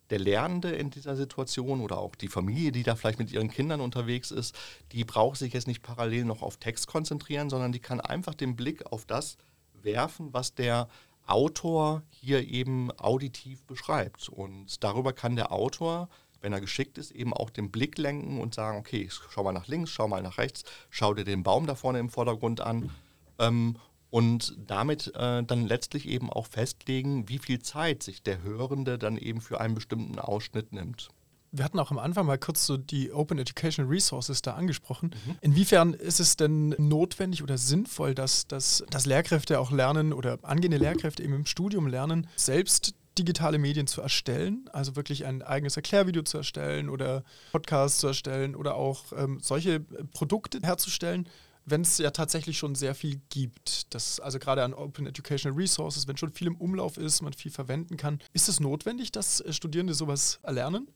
der 0.09 0.19
Lernende 0.19 0.71
in 0.71 0.89
dieser 0.89 1.15
Situation 1.15 1.81
oder 1.81 1.97
auch 1.99 2.15
die 2.15 2.27
Familie, 2.27 2.71
die 2.71 2.83
da 2.83 2.95
vielleicht 2.95 3.19
mit 3.19 3.31
ihren 3.31 3.49
Kindern 3.49 3.81
unterwegs 3.81 4.31
ist, 4.31 4.55
die 4.91 5.03
braucht 5.03 5.37
sich 5.37 5.53
jetzt 5.53 5.67
nicht 5.67 5.83
parallel 5.83 6.25
noch 6.25 6.41
auf 6.41 6.57
Text 6.57 6.87
konzentrieren, 6.87 7.49
sondern 7.49 7.71
die 7.71 7.79
kann 7.79 8.01
einfach 8.01 8.33
den 8.33 8.55
Blick 8.55 8.85
auf 8.91 9.05
das 9.05 9.37
werfen, 9.81 10.33
was 10.33 10.55
der 10.55 10.87
Autor 11.25 12.01
hier 12.09 12.47
eben 12.47 12.91
auditiv 12.97 13.63
beschreibt. 13.65 14.29
Und 14.29 14.83
darüber 14.83 15.13
kann 15.13 15.35
der 15.35 15.51
Autor, 15.51 16.09
wenn 16.41 16.53
er 16.53 16.61
geschickt 16.61 16.97
ist, 16.97 17.11
eben 17.11 17.33
auch 17.33 17.49
den 17.49 17.69
Blick 17.69 17.97
lenken 17.97 18.39
und 18.41 18.55
sagen, 18.55 18.79
okay, 18.79 19.07
schau 19.29 19.43
mal 19.43 19.51
nach 19.51 19.67
links, 19.67 19.91
schau 19.91 20.07
mal 20.07 20.23
nach 20.23 20.37
rechts, 20.37 20.63
schau 20.89 21.13
dir 21.13 21.25
den 21.25 21.43
Baum 21.43 21.67
da 21.67 21.75
vorne 21.75 21.99
im 21.99 22.09
Vordergrund 22.09 22.61
an. 22.61 22.89
Ähm, 23.37 23.77
und 24.09 24.55
damit 24.65 25.13
äh, 25.15 25.43
dann 25.43 25.67
letztlich 25.67 26.07
eben 26.07 26.29
auch 26.29 26.47
festlegen, 26.47 27.29
wie 27.29 27.39
viel 27.39 27.59
Zeit 27.59 28.03
sich 28.03 28.23
der 28.23 28.41
Hörende 28.41 28.97
dann 28.97 29.17
eben 29.17 29.41
für 29.41 29.61
einen 29.61 29.75
bestimmten 29.75 30.19
Ausschnitt 30.19 30.73
nimmt. 30.73 31.09
Wir 31.51 31.65
hatten 31.65 31.79
auch 31.79 31.89
am 31.89 31.97
Anfang 31.97 32.27
mal 32.27 32.37
kurz 32.37 32.67
so 32.67 32.77
die 32.77 33.11
Open 33.11 33.39
Education 33.39 33.87
Resources 33.87 34.41
da 34.43 34.53
angesprochen. 34.53 35.15
Mhm. 35.25 35.35
Inwiefern 35.41 35.93
ist 35.93 36.19
es 36.19 36.37
denn 36.37 36.75
notwendig 36.77 37.41
oder 37.41 37.57
sinnvoll, 37.57 38.13
dass, 38.13 38.47
dass, 38.47 38.83
dass 38.91 39.07
Lehrkräfte 39.07 39.59
auch 39.59 39.71
lernen 39.71 40.13
oder 40.13 40.37
angehende 40.43 40.77
Lehrkräfte 40.77 41.23
eben 41.23 41.33
im 41.33 41.45
Studium 41.47 41.87
lernen, 41.87 42.27
selbst 42.35 42.93
digitale 43.17 43.57
Medien 43.57 43.87
zu 43.87 44.01
erstellen, 44.01 44.69
also 44.71 44.95
wirklich 44.95 45.25
ein 45.25 45.41
eigenes 45.41 45.75
Erklärvideo 45.75 46.23
zu 46.23 46.37
erstellen 46.37 46.87
oder 46.89 47.23
Podcasts 47.51 47.99
zu 47.99 48.07
erstellen 48.07 48.55
oder 48.55 48.75
auch 48.75 49.05
ähm, 49.15 49.39
solche 49.41 49.79
Produkte 49.79 50.59
herzustellen, 50.61 51.27
wenn 51.69 51.81
es 51.81 51.97
ja 51.97 52.11
tatsächlich 52.11 52.57
schon 52.57 52.75
sehr 52.75 52.95
viel 52.95 53.21
gibt, 53.29 53.93
das, 53.93 54.19
also 54.19 54.39
gerade 54.39 54.63
an 54.63 54.73
Open 54.73 55.07
Educational 55.07 55.57
Resources, 55.57 56.07
wenn 56.07 56.17
schon 56.17 56.31
viel 56.31 56.47
im 56.47 56.55
Umlauf 56.55 56.97
ist, 56.97 57.21
man 57.21 57.33
viel 57.33 57.51
verwenden 57.51 57.97
kann, 57.97 58.19
ist 58.33 58.49
es 58.49 58.59
notwendig, 58.59 59.11
dass 59.11 59.41
äh, 59.41 59.53
Studierende 59.53 59.93
sowas 59.93 60.39
erlernen? 60.43 60.89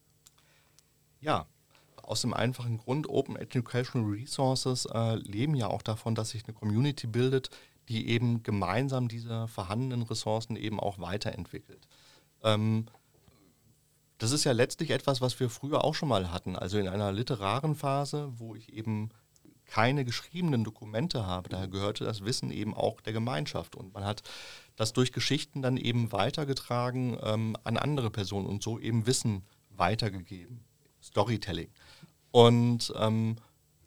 Ja, 1.19 1.47
aus 2.01 2.21
dem 2.21 2.33
einfachen 2.33 2.77
Grund, 2.77 3.07
Open 3.09 3.36
Educational 3.36 4.09
Resources 4.09 4.86
äh, 4.86 5.15
leben 5.15 5.55
ja 5.55 5.67
auch 5.67 5.81
davon, 5.81 6.15
dass 6.15 6.31
sich 6.31 6.43
eine 6.45 6.53
Community 6.53 7.07
bildet, 7.07 7.49
die 7.89 8.09
eben 8.09 8.43
gemeinsam 8.43 9.07
diese 9.07 9.47
vorhandenen 9.47 10.03
Ressourcen 10.03 10.55
eben 10.55 10.79
auch 10.79 10.99
weiterentwickelt. 10.99 11.88
Ähm, 12.43 12.86
das 14.17 14.31
ist 14.31 14.43
ja 14.43 14.51
letztlich 14.51 14.91
etwas, 14.91 15.21
was 15.21 15.39
wir 15.39 15.49
früher 15.49 15.83
auch 15.83 15.95
schon 15.95 16.09
mal 16.09 16.31
hatten. 16.31 16.55
Also 16.55 16.77
in 16.77 16.88
einer 16.88 17.12
literaren 17.12 17.75
Phase, 17.75 18.31
wo 18.38 18.55
ich 18.55 18.71
eben 18.71 19.09
keine 19.65 20.06
geschriebenen 20.06 20.63
Dokumente 20.63 21.26
habe. 21.26 21.49
Daher 21.49 21.67
gehörte 21.67 22.04
das 22.04 22.23
Wissen 22.23 22.52
eben 22.52 22.73
auch 22.73 23.02
der 23.02 23.13
Gemeinschaft. 23.13 23.76
Und 23.76 23.93
man 23.93 24.06
hat 24.06 24.23
das 24.76 24.93
durch 24.93 25.12
Geschichten 25.12 25.62
dann 25.62 25.78
eben 25.78 26.12
weitergetragen 26.12 27.17
ähm, 27.21 27.58
an 27.63 27.78
andere 27.78 28.10
Personen 28.10 28.47
und 28.47 28.63
so 28.63 28.80
eben 28.80 29.06
Wissen 29.06 29.43
weitergegeben. 29.69 30.63
Storytelling. 31.02 31.69
Und 32.32 32.93
ähm, 32.97 33.36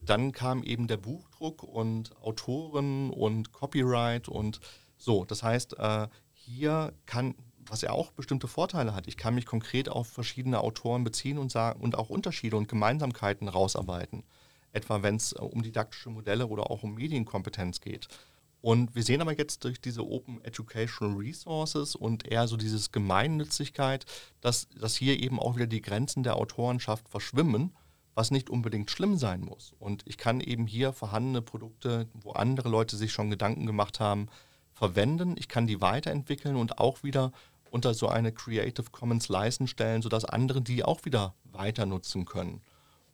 dann 0.03 0.33
kam 0.33 0.63
eben 0.63 0.87
der 0.87 0.99
Buchdruck 0.99 1.63
und 1.63 2.17
Autoren 2.23 3.11
und 3.11 3.53
Copyright 3.53 4.29
und 4.29 4.61
so. 4.97 5.25
Das 5.25 5.43
heißt, 5.43 5.79
äh, 5.79 6.09
hier 6.33 6.93
kann, 7.07 7.35
was 7.59 7.81
ja 7.83 7.91
auch 7.91 8.13
bestimmte 8.13 8.47
Vorteile 8.47 8.95
hat, 8.95 9.09
ich 9.09 9.17
kann 9.17 9.35
mich 9.35 9.47
konkret 9.47 9.89
auf 9.89 10.07
verschiedene 10.07 10.61
Autoren 10.61 11.03
beziehen 11.03 11.39
und 11.39 11.51
sagen 11.51 11.81
und 11.81 11.99
auch 11.99 12.09
Unterschiede 12.09 12.57
und 12.57 12.69
Gemeinsamkeiten 12.69 13.49
rausarbeiten 13.49 14.23
etwa 14.77 15.03
wenn 15.03 15.17
es 15.17 15.33
äh, 15.33 15.41
um 15.41 15.63
didaktische 15.63 16.11
Modelle 16.11 16.47
oder 16.47 16.71
auch 16.71 16.83
um 16.83 16.95
Medienkompetenz 16.95 17.81
geht. 17.81 18.09
Und 18.61 18.95
wir 18.95 19.03
sehen 19.03 19.21
aber 19.21 19.37
jetzt 19.37 19.65
durch 19.65 19.81
diese 19.81 20.05
Open 20.05 20.43
Educational 20.43 21.17
Resources 21.17 21.95
und 21.95 22.27
eher 22.27 22.49
so 22.49 22.57
dieses 22.57 22.91
Gemeinnützigkeit, 22.91 24.07
dass, 24.41 24.69
dass 24.71 24.97
hier 24.97 25.23
eben 25.23 25.39
auch 25.39 25.57
wieder 25.57 25.67
die 25.67 25.83
Grenzen 25.83 26.23
der 26.23 26.37
Autorenschaft 26.37 27.09
verschwimmen, 27.09 27.73
was 28.15 28.31
nicht 28.31 28.51
unbedingt 28.51 28.91
schlimm 28.91 29.19
sein 29.19 29.43
muss. 29.43 29.75
Und 29.79 30.03
ich 30.07 30.19
kann 30.19 30.41
eben 30.41 30.67
hier 30.67 30.93
vorhandene 30.93 31.43
Produkte, 31.43 32.09
wo 32.15 32.33
andere 32.33 32.69
Leute 32.69 32.97
sich 32.97 33.13
schon 33.13 33.31
Gedanken 33.31 33.67
gemacht 33.67 34.01
haben, 34.01 34.29
verwenden. 34.73 35.37
Ich 35.39 35.49
kann 35.49 35.67
die 35.67 35.81
weiterentwickeln 35.81 36.57
und 36.57 36.79
auch 36.79 37.03
wieder 37.03 37.33
unter 37.71 37.95
so 37.95 38.09
eine 38.09 38.33
Creative 38.33 38.91
Commons 38.91 39.29
License 39.29 39.71
stellen, 39.71 40.03
sodass 40.03 40.25
andere 40.25 40.63
die 40.63 40.83
auch 40.83 41.05
wieder 41.05 41.35
weiter 41.45 41.87
nutzen 41.87 42.25
können. 42.25 42.63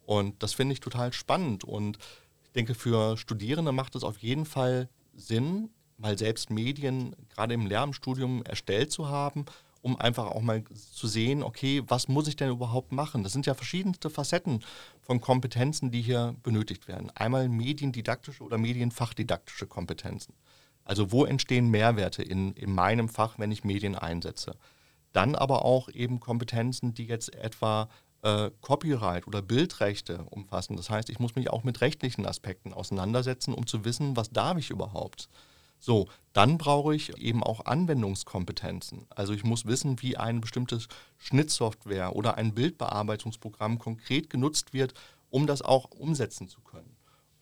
Und 0.06 0.42
das 0.42 0.52
finde 0.52 0.74
ich 0.74 0.80
total 0.80 1.12
spannend. 1.12 1.64
Und 1.64 1.98
ich 2.44 2.50
denke, 2.52 2.74
für 2.74 3.16
Studierende 3.16 3.72
macht 3.72 3.94
es 3.94 4.04
auf 4.04 4.18
jeden 4.18 4.44
Fall 4.44 4.88
Sinn, 5.14 5.70
mal 5.98 6.18
selbst 6.18 6.50
Medien 6.50 7.14
gerade 7.34 7.54
im 7.54 7.66
Lehramtsstudium 7.66 8.42
erstellt 8.44 8.90
zu 8.92 9.08
haben, 9.08 9.46
um 9.82 9.98
einfach 9.98 10.26
auch 10.26 10.40
mal 10.40 10.62
zu 10.74 11.08
sehen, 11.08 11.42
okay, 11.42 11.82
was 11.88 12.08
muss 12.08 12.28
ich 12.28 12.36
denn 12.36 12.50
überhaupt 12.50 12.92
machen? 12.92 13.22
Das 13.22 13.32
sind 13.32 13.46
ja 13.46 13.54
verschiedenste 13.54 14.10
Facetten 14.10 14.60
von 15.00 15.20
Kompetenzen, 15.20 15.90
die 15.90 16.02
hier 16.02 16.34
benötigt 16.42 16.88
werden. 16.88 17.10
Einmal 17.10 17.48
mediendidaktische 17.48 18.42
oder 18.44 18.58
medienfachdidaktische 18.58 19.66
Kompetenzen. 19.66 20.34
Also 20.84 21.12
wo 21.12 21.24
entstehen 21.24 21.68
Mehrwerte 21.68 22.22
in, 22.22 22.52
in 22.54 22.72
meinem 22.72 23.08
Fach, 23.08 23.38
wenn 23.38 23.52
ich 23.52 23.64
Medien 23.64 23.96
einsetze? 23.96 24.56
Dann 25.12 25.34
aber 25.34 25.64
auch 25.64 25.88
eben 25.88 26.20
Kompetenzen, 26.20 26.94
die 26.94 27.06
jetzt 27.06 27.34
etwa 27.34 27.88
äh, 28.22 28.50
Copyright 28.60 29.26
oder 29.26 29.42
Bildrechte 29.42 30.24
umfassen. 30.30 30.76
Das 30.76 30.90
heißt, 30.90 31.10
ich 31.10 31.18
muss 31.18 31.34
mich 31.34 31.50
auch 31.50 31.64
mit 31.64 31.80
rechtlichen 31.80 32.26
Aspekten 32.26 32.72
auseinandersetzen, 32.72 33.54
um 33.54 33.66
zu 33.66 33.84
wissen, 33.84 34.16
was 34.16 34.30
darf 34.30 34.58
ich 34.58 34.70
überhaupt. 34.70 35.28
So, 35.78 36.08
dann 36.32 36.58
brauche 36.58 36.94
ich 36.94 37.18
eben 37.18 37.42
auch 37.42 37.66
Anwendungskompetenzen. 37.66 39.06
Also 39.10 39.32
ich 39.32 39.42
muss 39.42 39.66
wissen, 39.66 40.00
wie 40.00 40.16
ein 40.16 40.40
bestimmtes 40.40 40.86
Schnittsoftware 41.18 42.14
oder 42.14 42.36
ein 42.36 42.54
Bildbearbeitungsprogramm 42.54 43.80
konkret 43.80 44.30
genutzt 44.30 44.72
wird, 44.72 44.94
um 45.28 45.48
das 45.48 45.60
auch 45.60 45.90
umsetzen 45.90 46.48
zu 46.48 46.60
können. 46.60 46.96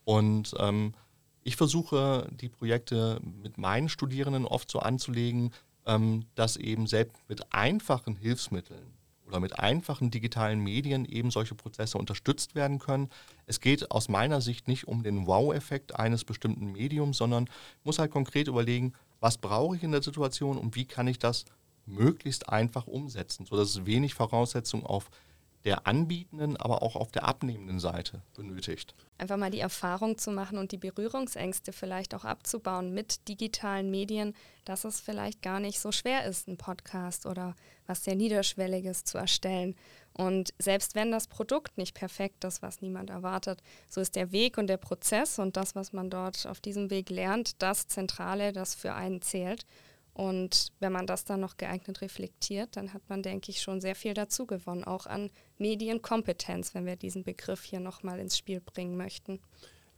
Und 0.05 0.55
ähm, 0.57 0.95
ich 1.43 1.55
versuche 1.55 2.27
die 2.31 2.49
Projekte 2.49 3.19
mit 3.21 3.59
meinen 3.59 3.89
Studierenden 3.89 4.45
oft 4.45 4.71
so 4.71 4.79
anzulegen, 4.79 5.51
ähm, 5.85 6.25
dass 6.33 6.57
eben 6.57 6.87
selbst 6.87 7.17
mit 7.27 7.53
einfachen 7.53 8.15
Hilfsmitteln 8.15 9.00
oder 9.31 9.39
mit 9.39 9.57
einfachen 9.57 10.11
digitalen 10.11 10.59
Medien 10.59 11.05
eben 11.05 11.31
solche 11.31 11.55
Prozesse 11.55 11.97
unterstützt 11.97 12.53
werden 12.53 12.79
können. 12.79 13.09
Es 13.45 13.61
geht 13.61 13.89
aus 13.91 14.09
meiner 14.09 14.41
Sicht 14.41 14.67
nicht 14.67 14.87
um 14.87 15.03
den 15.03 15.25
Wow-Effekt 15.25 15.95
eines 15.95 16.25
bestimmten 16.25 16.71
Mediums, 16.73 17.17
sondern 17.17 17.49
muss 17.83 17.97
halt 17.97 18.11
konkret 18.11 18.47
überlegen, 18.47 18.93
was 19.19 19.37
brauche 19.37 19.75
ich 19.75 19.83
in 19.83 19.91
der 19.91 20.03
Situation 20.03 20.57
und 20.57 20.75
wie 20.75 20.85
kann 20.85 21.07
ich 21.07 21.17
das 21.17 21.45
möglichst 21.85 22.49
einfach 22.49 22.87
umsetzen, 22.87 23.45
sodass 23.45 23.69
es 23.69 23.85
wenig 23.85 24.13
Voraussetzungen 24.13 24.85
auf 24.85 25.09
der 25.65 25.85
anbietenden, 25.85 26.57
aber 26.57 26.81
auch 26.81 26.95
auf 26.95 27.11
der 27.11 27.23
abnehmenden 27.23 27.79
Seite 27.79 28.21
benötigt. 28.35 28.95
Einfach 29.17 29.37
mal 29.37 29.51
die 29.51 29.59
Erfahrung 29.59 30.17
zu 30.17 30.31
machen 30.31 30.57
und 30.57 30.71
die 30.71 30.77
Berührungsängste 30.77 31.71
vielleicht 31.73 32.15
auch 32.15 32.25
abzubauen 32.25 32.93
mit 32.93 33.27
digitalen 33.27 33.91
Medien, 33.91 34.33
dass 34.65 34.83
es 34.83 34.99
vielleicht 34.99 35.41
gar 35.41 35.59
nicht 35.59 35.79
so 35.79 35.91
schwer 35.91 36.25
ist, 36.25 36.47
einen 36.47 36.57
Podcast 36.57 37.25
oder 37.25 37.55
was 37.85 38.03
sehr 38.03 38.15
Niederschwelliges 38.15 39.03
zu 39.03 39.19
erstellen. 39.19 39.75
Und 40.13 40.53
selbst 40.59 40.95
wenn 40.95 41.11
das 41.11 41.27
Produkt 41.27 41.77
nicht 41.77 41.93
perfekt 41.93 42.43
ist, 42.43 42.61
was 42.61 42.81
niemand 42.81 43.09
erwartet, 43.09 43.61
so 43.89 44.01
ist 44.01 44.15
der 44.15 44.31
Weg 44.31 44.57
und 44.57 44.67
der 44.67 44.77
Prozess 44.77 45.39
und 45.39 45.55
das, 45.55 45.75
was 45.75 45.93
man 45.93 46.09
dort 46.09 46.47
auf 46.47 46.59
diesem 46.59 46.89
Weg 46.89 47.09
lernt, 47.09 47.61
das 47.61 47.87
Zentrale, 47.87 48.51
das 48.53 48.75
für 48.75 48.93
einen 48.93 49.21
zählt. 49.21 49.65
Und 50.21 50.71
wenn 50.79 50.91
man 50.91 51.07
das 51.07 51.25
dann 51.25 51.39
noch 51.39 51.57
geeignet 51.57 52.01
reflektiert, 52.01 52.75
dann 52.75 52.93
hat 52.93 53.01
man, 53.09 53.23
denke 53.23 53.49
ich, 53.49 53.59
schon 53.59 53.81
sehr 53.81 53.95
viel 53.95 54.13
dazu 54.13 54.45
gewonnen, 54.45 54.83
auch 54.83 55.07
an 55.07 55.31
Medienkompetenz, 55.57 56.75
wenn 56.75 56.85
wir 56.85 56.95
diesen 56.95 57.23
Begriff 57.23 57.63
hier 57.63 57.79
nochmal 57.79 58.19
ins 58.19 58.37
Spiel 58.37 58.61
bringen 58.61 58.95
möchten. 58.95 59.39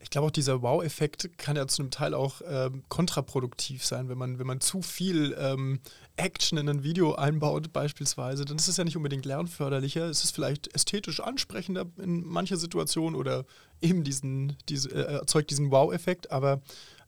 Ich 0.00 0.10
glaube 0.10 0.26
auch 0.26 0.30
dieser 0.30 0.60
Wow-Effekt 0.60 1.38
kann 1.38 1.56
ja 1.56 1.66
zu 1.66 1.80
einem 1.80 1.90
Teil 1.90 2.12
auch 2.12 2.42
ähm, 2.46 2.84
kontraproduktiv 2.88 3.84
sein, 3.86 4.08
wenn 4.10 4.18
man, 4.18 4.38
wenn 4.38 4.46
man 4.46 4.60
zu 4.60 4.82
viel 4.82 5.34
ähm, 5.38 5.80
Action 6.16 6.58
in 6.58 6.68
ein 6.68 6.84
Video 6.84 7.14
einbaut 7.14 7.72
beispielsweise, 7.72 8.44
dann 8.44 8.58
ist 8.58 8.68
es 8.68 8.76
ja 8.76 8.84
nicht 8.84 8.98
unbedingt 8.98 9.24
lernförderlicher, 9.24 10.04
es 10.04 10.22
ist 10.22 10.34
vielleicht 10.34 10.74
ästhetisch 10.74 11.20
ansprechender 11.20 11.86
in 11.96 12.22
mancher 12.22 12.58
Situation 12.58 13.14
oder 13.14 13.46
eben 13.80 14.04
diesen, 14.04 14.56
diese, 14.68 14.90
äh, 14.90 15.14
erzeugt 15.14 15.50
diesen 15.50 15.70
Wow-Effekt, 15.70 16.30
aber 16.30 16.60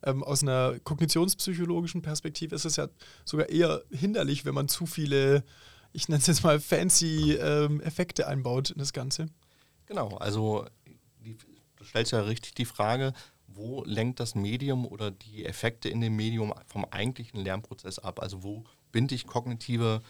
ähm, 0.02 0.24
aus 0.24 0.42
einer 0.42 0.78
kognitionspsychologischen 0.82 2.02
Perspektive 2.02 2.54
ist 2.54 2.64
es 2.64 2.76
ja 2.76 2.88
sogar 3.24 3.48
eher 3.48 3.82
hinderlich, 3.90 4.44
wenn 4.44 4.54
man 4.54 4.68
zu 4.68 4.86
viele, 4.86 5.44
ich 5.92 6.08
nenne 6.08 6.20
es 6.20 6.26
jetzt 6.26 6.44
mal 6.44 6.60
fancy 6.60 7.34
ähm, 7.34 7.80
Effekte 7.80 8.26
einbaut 8.26 8.70
in 8.70 8.78
das 8.78 8.92
Ganze. 8.92 9.26
Genau, 9.86 10.16
also 10.16 10.64
die, 11.24 11.36
stellst 11.86 12.12
ja 12.12 12.20
richtig 12.20 12.54
die 12.54 12.64
Frage, 12.64 13.12
wo 13.46 13.82
lenkt 13.84 14.20
das 14.20 14.34
Medium 14.34 14.86
oder 14.86 15.10
die 15.10 15.44
Effekte 15.44 15.88
in 15.88 16.00
dem 16.00 16.16
Medium 16.16 16.52
vom 16.66 16.84
eigentlichen 16.84 17.40
Lernprozess 17.40 17.98
ab? 17.98 18.20
Also 18.20 18.42
wo 18.42 18.64
binde 18.92 19.14
ich 19.14 19.26
kognitive 19.26 20.02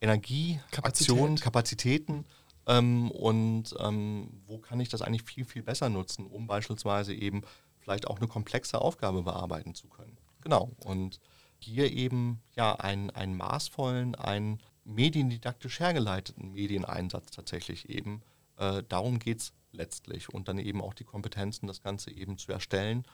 Energie, 0.00 0.60
Kapazität. 0.70 1.10
Aktionen, 1.10 1.36
Kapazitäten 1.36 2.24
ähm, 2.66 3.10
und 3.10 3.74
ähm, 3.80 4.28
wo 4.46 4.58
kann 4.58 4.80
ich 4.80 4.88
das 4.88 5.02
eigentlich 5.02 5.24
viel, 5.24 5.44
viel 5.44 5.62
besser 5.62 5.88
nutzen, 5.88 6.26
um 6.26 6.46
beispielsweise 6.46 7.14
eben 7.14 7.42
vielleicht 7.80 8.06
auch 8.06 8.18
eine 8.18 8.28
komplexe 8.28 8.80
Aufgabe 8.80 9.22
bearbeiten 9.22 9.74
zu 9.74 9.88
können. 9.88 10.18
Genau. 10.42 10.70
Und 10.84 11.20
hier 11.58 11.90
eben 11.92 12.40
ja 12.54 12.74
einen, 12.74 13.10
einen 13.10 13.36
maßvollen, 13.36 14.14
einen 14.14 14.60
mediendidaktisch 14.84 15.80
hergeleiteten 15.80 16.52
Medieneinsatz 16.52 17.30
tatsächlich 17.30 17.88
eben. 17.88 18.22
Äh, 18.56 18.82
darum 18.88 19.18
geht 19.18 19.40
es 19.40 19.52
letztlich 19.78 20.28
und 20.28 20.48
dann 20.48 20.58
eben 20.58 20.82
auch 20.82 20.94
die 20.94 21.04
Kompetenzen, 21.04 21.66
das 21.66 21.82
Ganze 21.82 22.10
eben 22.10 22.36
zu 22.36 22.52
erstellen 22.52 23.04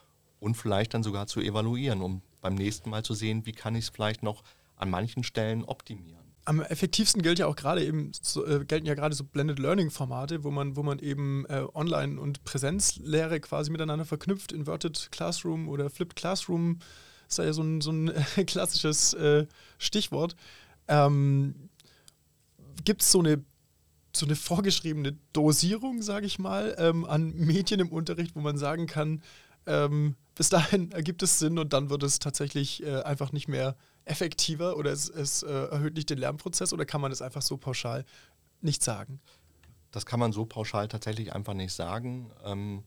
und 0.40 0.57
vielleicht 0.57 0.94
dann 0.94 1.03
sogar 1.03 1.27
zu 1.27 1.40
evaluieren, 1.40 2.03
um 2.03 2.22
beim 2.40 2.55
nächsten 2.55 2.90
Mal 2.90 3.05
zu 3.05 3.14
sehen, 3.14 3.46
wie 3.46 3.53
kann 3.53 3.77
ich 3.77 3.85
es 3.85 3.90
vielleicht 3.90 4.22
noch 4.22 4.42
an 4.77 4.90
manchen 4.90 5.22
Stellen 5.22 5.64
optimieren. 5.64 6.24
Am 6.46 6.61
effektivsten 6.61 7.22
gilt 7.22 7.38
ja 7.38 7.46
auch 7.46 7.57
gerade 7.57 7.83
eben 7.83 8.12
so, 8.20 8.44
äh, 8.44 8.64
gelten 8.66 8.87
ja 8.87 8.94
gerade 8.94 9.14
so 9.14 9.24
Blended 9.24 9.59
Learning 9.59 9.90
Formate, 9.90 10.44
wo 10.44 10.50
man, 10.50 10.77
wo 10.77 10.83
man 10.83 10.98
eben 10.98 11.46
äh, 11.46 11.64
Online- 11.72 12.20
und 12.20 12.44
Präsenzlehre 12.44 13.40
quasi 13.40 13.70
miteinander 13.70 14.05
verknüpft, 14.05 14.53
Inverted 14.53 15.09
Classroom 15.11 15.68
oder 15.68 15.88
Flipped 15.88 16.16
Classroom 16.16 16.81
ist 17.29 17.38
ja 17.38 17.53
so 17.53 17.62
ein, 17.62 17.81
so 17.81 17.92
ein 17.92 18.12
klassisches 18.46 19.14
äh, 19.14 19.46
Stichwort. 19.79 20.37
Ähm, 20.88 21.70
Gibt 22.85 23.03
es 23.03 23.11
so 23.11 23.20
eine, 23.20 23.42
so 24.16 24.27
eine 24.27 24.37
vorgeschriebene 24.37 25.16
Dosierung, 25.33 26.03
sage 26.03 26.27
ich 26.27 26.38
mal, 26.38 26.74
ähm, 26.79 27.05
an 27.05 27.35
Medien 27.35 27.81
im 27.81 27.90
Unterricht, 27.90 28.35
wo 28.37 28.40
man 28.40 28.59
sagen 28.59 28.87
kann, 28.87 29.22
ähm, 29.66 30.16
bis 30.35 30.48
dahin 30.48 30.92
ergibt 30.92 31.22
es 31.22 31.38
Sinn 31.38 31.59
und 31.59 31.72
dann 31.72 31.90
wird 31.90 32.03
es 32.03 32.18
tatsächlich 32.18 32.83
äh, 32.83 33.03
einfach 33.03 33.33
nicht 33.33 33.48
mehr 33.48 33.77
effektiver 34.05 34.77
oder 34.77 34.90
es, 34.92 35.09
es 35.09 35.42
äh, 35.42 35.50
erhöht 35.50 35.94
nicht 35.94 36.11
den 36.11 36.18
Lernprozess 36.18 36.72
oder 36.72 36.85
kann 36.85 37.00
man 37.00 37.11
das 37.11 37.22
einfach 37.22 37.42
so 37.42 37.57
pauschal 37.57 38.05
nicht 38.61 38.83
sagen? 38.83 39.20
Das 39.90 40.07
kann 40.07 40.20
man 40.20 40.33
so 40.33 40.44
pauschal 40.44 40.88
tatsächlich 40.88 41.33
einfach 41.33 41.55
nicht 41.55 41.72
sagen. 41.72 42.31
Ähm, 42.44 42.85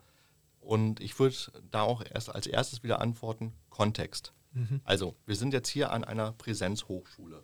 und 0.59 0.99
ich 0.99 1.17
würde 1.19 1.35
da 1.71 1.81
auch 1.81 2.03
erst 2.03 2.33
als 2.33 2.45
erstes 2.45 2.83
wieder 2.83 2.99
antworten, 2.99 3.53
Kontext. 3.69 4.33
Mhm. 4.51 4.81
Also, 4.83 5.15
wir 5.25 5.35
sind 5.35 5.53
jetzt 5.53 5.69
hier 5.69 5.91
an 5.91 6.03
einer 6.03 6.33
Präsenzhochschule. 6.33 7.41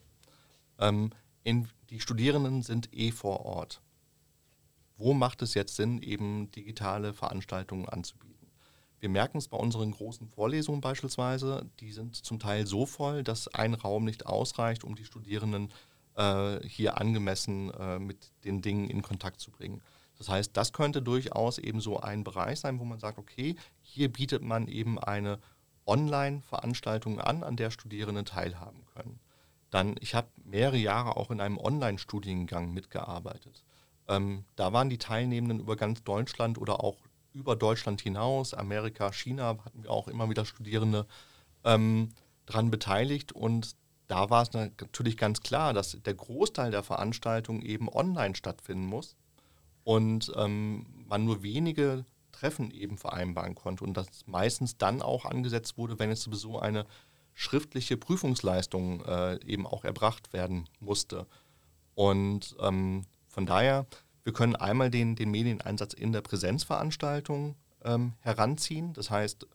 Ähm, 0.79 1.11
in, 1.43 1.69
die 1.93 1.99
Studierenden 1.99 2.63
sind 2.63 2.89
eh 2.91 3.11
vor 3.11 3.45
Ort. 3.45 3.79
Wo 4.97 5.13
macht 5.13 5.43
es 5.43 5.53
jetzt 5.53 5.75
Sinn, 5.75 6.01
eben 6.01 6.49
digitale 6.49 7.13
Veranstaltungen 7.13 7.87
anzubieten? 7.87 8.47
Wir 8.99 9.09
merken 9.09 9.37
es 9.37 9.47
bei 9.47 9.57
unseren 9.57 9.91
großen 9.91 10.27
Vorlesungen 10.27 10.81
beispielsweise, 10.81 11.69
die 11.81 11.91
sind 11.91 12.15
zum 12.15 12.39
Teil 12.39 12.65
so 12.65 12.87
voll, 12.87 13.23
dass 13.23 13.47
ein 13.47 13.75
Raum 13.75 14.05
nicht 14.05 14.25
ausreicht, 14.25 14.83
um 14.83 14.95
die 14.95 15.05
Studierenden 15.05 15.71
äh, 16.15 16.67
hier 16.67 16.99
angemessen 16.99 17.69
äh, 17.69 17.99
mit 17.99 18.31
den 18.43 18.63
Dingen 18.63 18.89
in 18.89 19.03
Kontakt 19.03 19.39
zu 19.39 19.51
bringen. 19.51 19.79
Das 20.17 20.29
heißt, 20.29 20.57
das 20.57 20.73
könnte 20.73 21.03
durchaus 21.03 21.59
eben 21.59 21.79
so 21.79 21.99
ein 21.99 22.23
Bereich 22.23 22.59
sein, 22.59 22.79
wo 22.79 22.85
man 22.85 22.99
sagt, 22.99 23.19
okay, 23.19 23.55
hier 23.83 24.11
bietet 24.11 24.41
man 24.41 24.67
eben 24.67 24.97
eine 24.97 25.37
Online-Veranstaltung 25.85 27.19
an, 27.19 27.43
an 27.43 27.55
der 27.55 27.69
Studierende 27.69 28.23
teilhaben 28.23 28.83
können. 28.95 29.19
Dann, 29.73 29.95
ich 30.01 30.13
habe 30.13 30.27
mehrere 30.45 30.77
Jahre 30.77 31.17
auch 31.17 31.31
in 31.31 31.41
einem 31.41 31.57
Online-Studiengang 31.57 32.71
mitgearbeitet. 32.75 33.63
Ähm, 34.07 34.45
da 34.55 34.71
waren 34.71 34.87
die 34.87 34.99
Teilnehmenden 34.99 35.59
über 35.59 35.75
ganz 35.75 36.03
Deutschland 36.03 36.59
oder 36.59 36.83
auch 36.83 36.97
über 37.33 37.55
Deutschland 37.55 37.99
hinaus, 37.99 38.53
Amerika, 38.53 39.11
China, 39.11 39.57
hatten 39.65 39.81
wir 39.81 39.89
auch 39.89 40.07
immer 40.07 40.29
wieder 40.29 40.45
Studierende 40.45 41.07
ähm, 41.63 42.09
dran 42.45 42.69
beteiligt. 42.69 43.31
Und 43.31 43.75
da 44.07 44.29
war 44.29 44.43
es 44.43 44.53
natürlich 44.53 45.17
ganz 45.17 45.41
klar, 45.41 45.73
dass 45.73 45.97
der 45.99 46.13
Großteil 46.13 46.69
der 46.69 46.83
Veranstaltung 46.83 47.63
eben 47.63 47.89
online 47.89 48.35
stattfinden 48.35 48.85
muss 48.85 49.15
und 49.83 50.31
ähm, 50.35 50.85
man 51.07 51.25
nur 51.25 51.41
wenige 51.41 52.05
Treffen 52.31 52.69
eben 52.69 52.99
vereinbaren 52.99 53.55
konnte 53.55 53.83
und 53.83 53.97
das 53.97 54.27
meistens 54.27 54.77
dann 54.77 55.01
auch 55.01 55.25
angesetzt 55.25 55.79
wurde, 55.79 55.97
wenn 55.97 56.11
es 56.11 56.21
sowieso 56.21 56.59
eine 56.59 56.85
schriftliche 57.33 57.97
Prüfungsleistung 57.97 59.03
äh, 59.05 59.39
eben 59.45 59.65
auch 59.65 59.83
erbracht 59.83 60.33
werden 60.33 60.69
musste. 60.79 61.25
Und 61.95 62.55
ähm, 62.59 63.03
von 63.27 63.45
daher 63.45 63.85
wir 64.23 64.33
können 64.33 64.55
einmal 64.55 64.89
den, 64.89 65.15
den 65.15 65.31
Medieneinsatz 65.31 65.93
in 65.93 66.11
der 66.13 66.21
Präsenzveranstaltung 66.21 67.55
ähm, 67.83 68.13
heranziehen. 68.21 68.93
Das 68.93 69.09
heißt, 69.09 69.45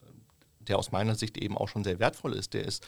der 0.60 0.78
aus 0.78 0.92
meiner 0.92 1.14
Sicht 1.14 1.38
eben 1.38 1.56
auch 1.56 1.68
schon 1.68 1.84
sehr 1.84 1.98
wertvoll 1.98 2.34
ist. 2.34 2.52
Der 2.52 2.64
ist 2.64 2.86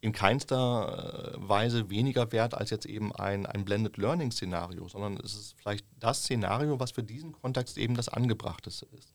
in 0.00 0.12
keinster 0.12 1.34
äh, 1.34 1.48
Weise 1.48 1.90
weniger 1.90 2.32
wert 2.32 2.54
als 2.54 2.70
jetzt 2.70 2.86
eben 2.86 3.14
ein, 3.14 3.44
ein 3.44 3.66
Blended 3.66 3.98
Learning 3.98 4.32
Szenario, 4.32 4.88
sondern 4.88 5.18
es 5.18 5.34
ist 5.34 5.54
vielleicht 5.58 5.84
das 5.98 6.22
Szenario, 6.22 6.80
was 6.80 6.92
für 6.92 7.02
diesen 7.02 7.32
Kontext 7.32 7.76
eben 7.76 7.94
das 7.94 8.08
angebrachteste 8.08 8.86
ist. 8.96 9.12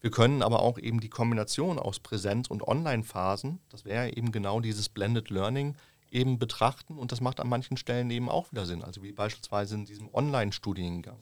Wir 0.00 0.10
können 0.10 0.42
aber 0.42 0.60
auch 0.60 0.78
eben 0.78 1.00
die 1.00 1.08
Kombination 1.08 1.78
aus 1.78 1.98
Präsenz- 1.98 2.48
und 2.48 2.66
Online-Phasen, 2.66 3.58
das 3.68 3.84
wäre 3.84 4.16
eben 4.16 4.30
genau 4.30 4.60
dieses 4.60 4.88
Blended 4.88 5.30
Learning, 5.30 5.74
eben 6.10 6.38
betrachten 6.38 6.98
und 6.98 7.12
das 7.12 7.20
macht 7.20 7.40
an 7.40 7.48
manchen 7.48 7.76
Stellen 7.76 8.10
eben 8.10 8.28
auch 8.28 8.50
wieder 8.52 8.64
Sinn, 8.64 8.82
also 8.82 9.02
wie 9.02 9.12
beispielsweise 9.12 9.74
in 9.74 9.84
diesem 9.84 10.08
Online-Studiengang. 10.12 11.18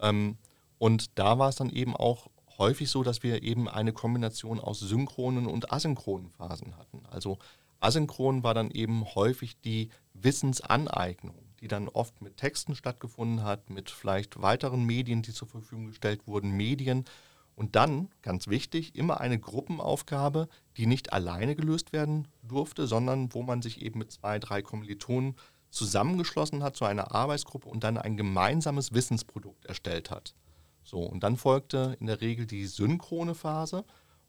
Ähm, 0.00 0.36
und 0.78 1.18
da 1.18 1.38
war 1.38 1.48
es 1.48 1.56
dann 1.56 1.70
eben 1.70 1.96
auch 1.96 2.28
häufig 2.58 2.90
so, 2.90 3.02
dass 3.02 3.22
wir 3.22 3.42
eben 3.42 3.68
eine 3.68 3.92
Kombination 3.92 4.60
aus 4.60 4.80
synchronen 4.80 5.46
und 5.46 5.72
asynchronen 5.72 6.30
Phasen 6.30 6.76
hatten. 6.76 7.02
Also 7.10 7.38
asynchron 7.80 8.42
war 8.42 8.54
dann 8.54 8.70
eben 8.70 9.04
häufig 9.14 9.60
die 9.60 9.88
Wissensaneignung, 10.14 11.36
die 11.60 11.68
dann 11.68 11.88
oft 11.88 12.20
mit 12.20 12.36
Texten 12.36 12.74
stattgefunden 12.74 13.44
hat, 13.44 13.70
mit 13.70 13.90
vielleicht 13.90 14.42
weiteren 14.42 14.84
Medien, 14.84 15.22
die 15.22 15.32
zur 15.32 15.48
Verfügung 15.48 15.86
gestellt 15.86 16.26
wurden, 16.26 16.50
Medien. 16.50 17.04
Und 17.54 17.76
dann, 17.76 18.08
ganz 18.22 18.48
wichtig, 18.48 18.94
immer 18.94 19.20
eine 19.20 19.38
Gruppenaufgabe, 19.38 20.48
die 20.76 20.86
nicht 20.86 21.12
alleine 21.12 21.54
gelöst 21.54 21.92
werden 21.92 22.28
durfte, 22.42 22.86
sondern 22.86 23.32
wo 23.34 23.42
man 23.42 23.62
sich 23.62 23.82
eben 23.82 23.98
mit 23.98 24.10
zwei, 24.10 24.38
drei 24.38 24.62
Kommilitonen 24.62 25.36
zusammengeschlossen 25.70 26.62
hat 26.62 26.76
zu 26.76 26.84
einer 26.84 27.14
Arbeitsgruppe 27.14 27.68
und 27.68 27.84
dann 27.84 27.98
ein 27.98 28.16
gemeinsames 28.16 28.92
Wissensprodukt 28.92 29.64
erstellt 29.66 30.10
hat. 30.10 30.34
So, 30.84 30.98
und 31.00 31.22
dann 31.22 31.36
folgte 31.36 31.96
in 32.00 32.06
der 32.06 32.20
Regel 32.20 32.46
die 32.46 32.66
synchrone 32.66 33.34
Phase 33.34 33.84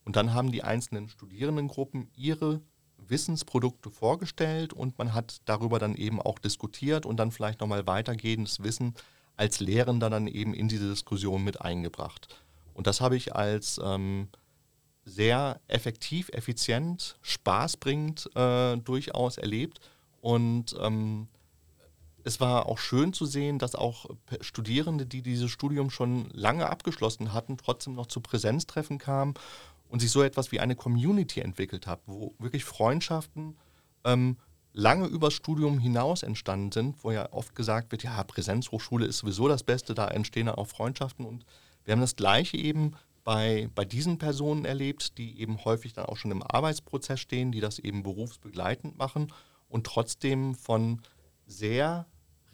und 0.05 0.15
dann 0.15 0.33
haben 0.33 0.51
die 0.51 0.63
einzelnen 0.63 1.09
Studierendengruppen 1.09 2.09
ihre 2.15 2.61
Wissensprodukte 2.97 3.89
vorgestellt 3.91 4.73
und 4.73 4.97
man 4.97 5.13
hat 5.13 5.41
darüber 5.45 5.79
dann 5.79 5.95
eben 5.95 6.21
auch 6.21 6.39
diskutiert 6.39 7.05
und 7.05 7.17
dann 7.17 7.31
vielleicht 7.31 7.59
nochmal 7.59 7.85
weitergehendes 7.87 8.63
Wissen 8.63 8.93
als 9.35 9.59
Lehrender 9.59 10.09
dann 10.09 10.27
eben 10.27 10.53
in 10.53 10.67
diese 10.67 10.89
Diskussion 10.89 11.43
mit 11.43 11.61
eingebracht. 11.61 12.42
Und 12.73 12.87
das 12.87 13.01
habe 13.01 13.15
ich 13.15 13.35
als 13.35 13.79
ähm, 13.83 14.29
sehr 15.05 15.59
effektiv, 15.67 16.29
effizient, 16.29 17.17
spaßbringend 17.21 18.29
äh, 18.35 18.77
durchaus 18.77 19.37
erlebt 19.37 19.79
und 20.21 20.75
ähm, 20.79 21.27
es 22.23 22.39
war 22.39 22.67
auch 22.67 22.77
schön 22.77 23.11
zu 23.11 23.25
sehen, 23.25 23.59
dass 23.59 23.75
auch 23.75 24.05
Studierende, 24.39 25.05
die 25.05 25.21
dieses 25.21 25.51
Studium 25.51 25.89
schon 25.89 26.29
lange 26.31 26.69
abgeschlossen 26.69 27.33
hatten, 27.33 27.57
trotzdem 27.57 27.95
noch 27.95 28.07
zu 28.07 28.21
Präsenztreffen 28.21 28.97
kamen 28.97 29.33
und 29.89 29.99
sich 29.99 30.11
so 30.11 30.23
etwas 30.23 30.51
wie 30.51 30.59
eine 30.59 30.75
Community 30.75 31.41
entwickelt 31.41 31.85
hat, 31.85 31.99
wo 32.05 32.33
wirklich 32.39 32.63
Freundschaften 32.63 33.57
ähm, 34.05 34.37
lange 34.71 35.07
übers 35.07 35.33
Studium 35.33 35.79
hinaus 35.79 36.23
entstanden 36.23 36.71
sind, 36.71 37.03
wo 37.03 37.11
ja 37.11 37.31
oft 37.31 37.55
gesagt 37.55 37.91
wird, 37.91 38.03
ja, 38.03 38.23
Präsenzhochschule 38.23 39.05
ist 39.05 39.19
sowieso 39.19 39.47
das 39.47 39.63
Beste, 39.63 39.93
da 39.93 40.07
entstehen 40.07 40.49
auch 40.49 40.67
Freundschaften. 40.67 41.25
Und 41.25 41.45
wir 41.85 41.93
haben 41.93 42.01
das 42.01 42.15
Gleiche 42.15 42.57
eben 42.57 42.93
bei, 43.23 43.69
bei 43.73 43.85
diesen 43.85 44.17
Personen 44.17 44.65
erlebt, 44.65 45.17
die 45.17 45.39
eben 45.39 45.63
häufig 45.63 45.93
dann 45.93 46.05
auch 46.05 46.17
schon 46.17 46.31
im 46.31 46.43
Arbeitsprozess 46.43 47.19
stehen, 47.19 47.51
die 47.51 47.61
das 47.61 47.79
eben 47.79 48.03
berufsbegleitend 48.03 48.97
machen 48.97 49.31
und 49.69 49.85
trotzdem 49.85 50.55
von 50.55 51.01
sehr 51.45 52.05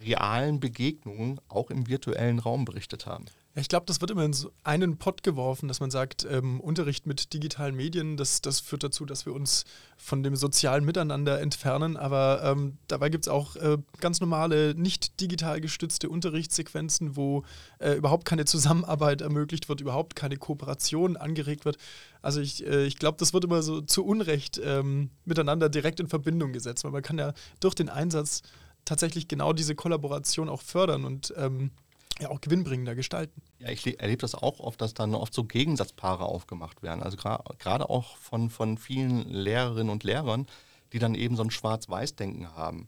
realen 0.02 0.60
Begegnungen 0.60 1.40
auch 1.48 1.70
im 1.70 1.88
virtuellen 1.88 2.40
Raum 2.40 2.66
berichtet 2.66 3.06
haben. 3.06 3.26
Ich 3.56 3.68
glaube, 3.68 3.86
das 3.88 4.00
wird 4.00 4.12
immer 4.12 4.24
in 4.24 4.32
so 4.32 4.52
einen 4.64 4.98
Pott 4.98 5.24
geworfen, 5.24 5.68
dass 5.68 5.80
man 5.80 5.90
sagt, 5.90 6.26
ähm, 6.30 6.62
Unterricht 6.62 7.08
mit 7.08 7.34
digitalen 7.34 7.76
Medien, 7.76 8.16
das, 8.16 8.42
das 8.42 8.60
führt 8.60 8.84
dazu, 8.84 9.06
dass 9.06 9.26
wir 9.26 9.34
uns 9.34 9.66
von 9.98 10.24
dem 10.24 10.36
sozialen 10.36 10.86
Miteinander 10.86 11.42
entfernen. 11.42 11.98
Aber 11.98 12.42
ähm, 12.44 12.78
dabei 12.88 13.10
gibt 13.10 13.26
es 13.26 13.28
auch 13.28 13.56
äh, 13.56 13.78
ganz 14.00 14.22
normale, 14.22 14.76
nicht 14.76 15.20
digital 15.20 15.60
gestützte 15.62 16.10
Unterrichtssequenzen, 16.10 17.16
wo 17.16 17.44
äh, 17.80 17.94
überhaupt 17.94 18.26
keine 18.26 18.46
Zusammenarbeit 18.46 19.22
ermöglicht 19.22 19.68
wird, 19.68 19.82
überhaupt 19.82 20.16
keine 20.16 20.38
Kooperation 20.38 21.18
angeregt 21.18 21.66
wird. 21.66 21.78
Also 22.22 22.40
ich, 22.42 22.66
äh, 22.66 22.86
ich 22.86 22.98
glaube, 22.98 23.18
das 23.18 23.34
wird 23.34 23.44
immer 23.44 23.64
so 23.64 23.82
zu 23.82 24.06
Unrecht 24.06 24.62
ähm, 24.64 25.10
miteinander 25.26 25.70
direkt 25.70 26.00
in 26.00 26.08
Verbindung 26.08 26.54
gesetzt, 26.54 26.84
weil 26.84 26.92
man 26.92 27.02
kann 27.02 27.18
ja 27.18 27.34
durch 27.60 27.74
den 27.74 27.90
Einsatz 27.90 28.44
tatsächlich 28.86 29.28
genau 29.28 29.54
diese 29.54 29.76
Kollaboration 29.76 30.50
auch 30.50 30.62
fördern 30.62 31.06
und 31.06 31.34
ähm, 31.38 31.72
ja 32.20 32.30
auch 32.30 32.42
gewinnbringender 32.42 32.96
gestalten. 32.96 33.42
Ja, 33.60 33.70
ich 33.70 34.00
erlebe 34.00 34.22
das 34.22 34.36
auch 34.36 34.60
oft, 34.60 34.82
dass 34.82 34.94
dann 34.94 35.16
oft 35.16 35.34
so 35.34 35.44
Gegensatzpaare 35.44 36.26
aufgemacht 36.26 36.84
werden. 36.84 37.02
Also 37.02 37.18
gerade 37.18 37.90
auch 37.90 38.18
von, 38.18 38.50
von 38.50 38.78
vielen 38.78 39.30
Lehrerinnen 39.30 39.90
und 39.90 40.04
Lehrern, 40.04 40.48
die 40.94 41.00
dann 41.00 41.16
eben 41.16 41.36
so 41.36 41.44
ein 41.44 41.52
Schwarz-Weiß-Denken 41.52 42.56
haben. 42.56 42.88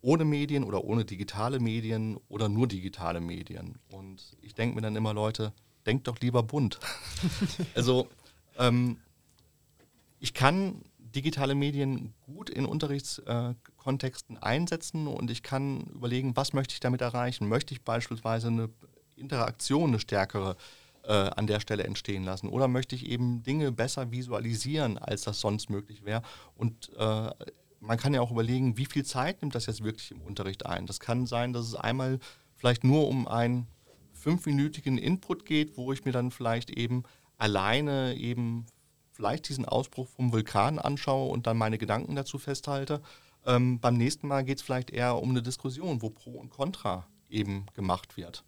Ohne 0.00 0.24
Medien 0.24 0.64
oder 0.64 0.84
ohne 0.84 1.04
digitale 1.04 1.60
Medien 1.60 2.18
oder 2.28 2.48
nur 2.48 2.66
digitale 2.68 3.20
Medien. 3.20 3.78
Und 3.90 4.36
ich 4.42 4.54
denke 4.54 4.76
mir 4.76 4.82
dann 4.82 4.96
immer, 4.96 5.14
Leute, 5.14 5.52
denkt 5.86 6.06
doch 6.06 6.20
lieber 6.20 6.42
bunt. 6.42 6.78
also 7.74 8.08
ähm, 8.58 8.98
ich 10.20 10.34
kann 10.34 10.82
digitale 11.14 11.54
Medien 11.54 12.14
gut 12.26 12.50
in 12.50 12.66
Unterrichtskontexten 12.66 14.38
einsetzen 14.38 15.06
und 15.06 15.30
ich 15.30 15.42
kann 15.42 15.82
überlegen, 15.94 16.36
was 16.36 16.52
möchte 16.52 16.74
ich 16.74 16.80
damit 16.80 17.00
erreichen? 17.00 17.48
Möchte 17.48 17.74
ich 17.74 17.82
beispielsweise 17.82 18.48
eine 18.48 18.68
Interaktion, 19.16 19.90
eine 19.90 20.00
stärkere 20.00 20.56
äh, 21.04 21.12
an 21.12 21.46
der 21.46 21.60
Stelle 21.60 21.84
entstehen 21.84 22.24
lassen? 22.24 22.48
Oder 22.48 22.68
möchte 22.68 22.94
ich 22.94 23.06
eben 23.06 23.42
Dinge 23.42 23.72
besser 23.72 24.10
visualisieren, 24.10 24.98
als 24.98 25.22
das 25.22 25.40
sonst 25.40 25.70
möglich 25.70 26.04
wäre? 26.04 26.22
Und 26.56 26.90
äh, 26.96 27.30
man 27.80 27.98
kann 27.98 28.14
ja 28.14 28.20
auch 28.20 28.30
überlegen, 28.30 28.76
wie 28.76 28.86
viel 28.86 29.04
Zeit 29.04 29.42
nimmt 29.42 29.54
das 29.54 29.66
jetzt 29.66 29.84
wirklich 29.84 30.10
im 30.10 30.22
Unterricht 30.22 30.66
ein? 30.66 30.86
Das 30.86 31.00
kann 31.00 31.26
sein, 31.26 31.52
dass 31.52 31.66
es 31.66 31.74
einmal 31.74 32.18
vielleicht 32.56 32.84
nur 32.84 33.08
um 33.08 33.28
einen 33.28 33.66
fünfminütigen 34.12 34.96
Input 34.96 35.44
geht, 35.44 35.76
wo 35.76 35.92
ich 35.92 36.04
mir 36.04 36.12
dann 36.12 36.30
vielleicht 36.30 36.70
eben 36.70 37.02
alleine 37.36 38.14
eben 38.16 38.64
vielleicht 39.14 39.48
diesen 39.48 39.64
Ausbruch 39.64 40.08
vom 40.08 40.32
Vulkan 40.32 40.78
anschaue 40.78 41.30
und 41.30 41.46
dann 41.46 41.56
meine 41.56 41.78
Gedanken 41.78 42.16
dazu 42.16 42.38
festhalte. 42.38 43.00
Ähm, 43.46 43.78
beim 43.80 43.96
nächsten 43.96 44.26
Mal 44.26 44.44
geht 44.44 44.58
es 44.58 44.64
vielleicht 44.64 44.90
eher 44.90 45.16
um 45.16 45.30
eine 45.30 45.42
Diskussion, 45.42 46.02
wo 46.02 46.10
Pro 46.10 46.32
und 46.32 46.50
Contra 46.50 47.06
eben 47.28 47.66
gemacht 47.74 48.16
wird. 48.16 48.44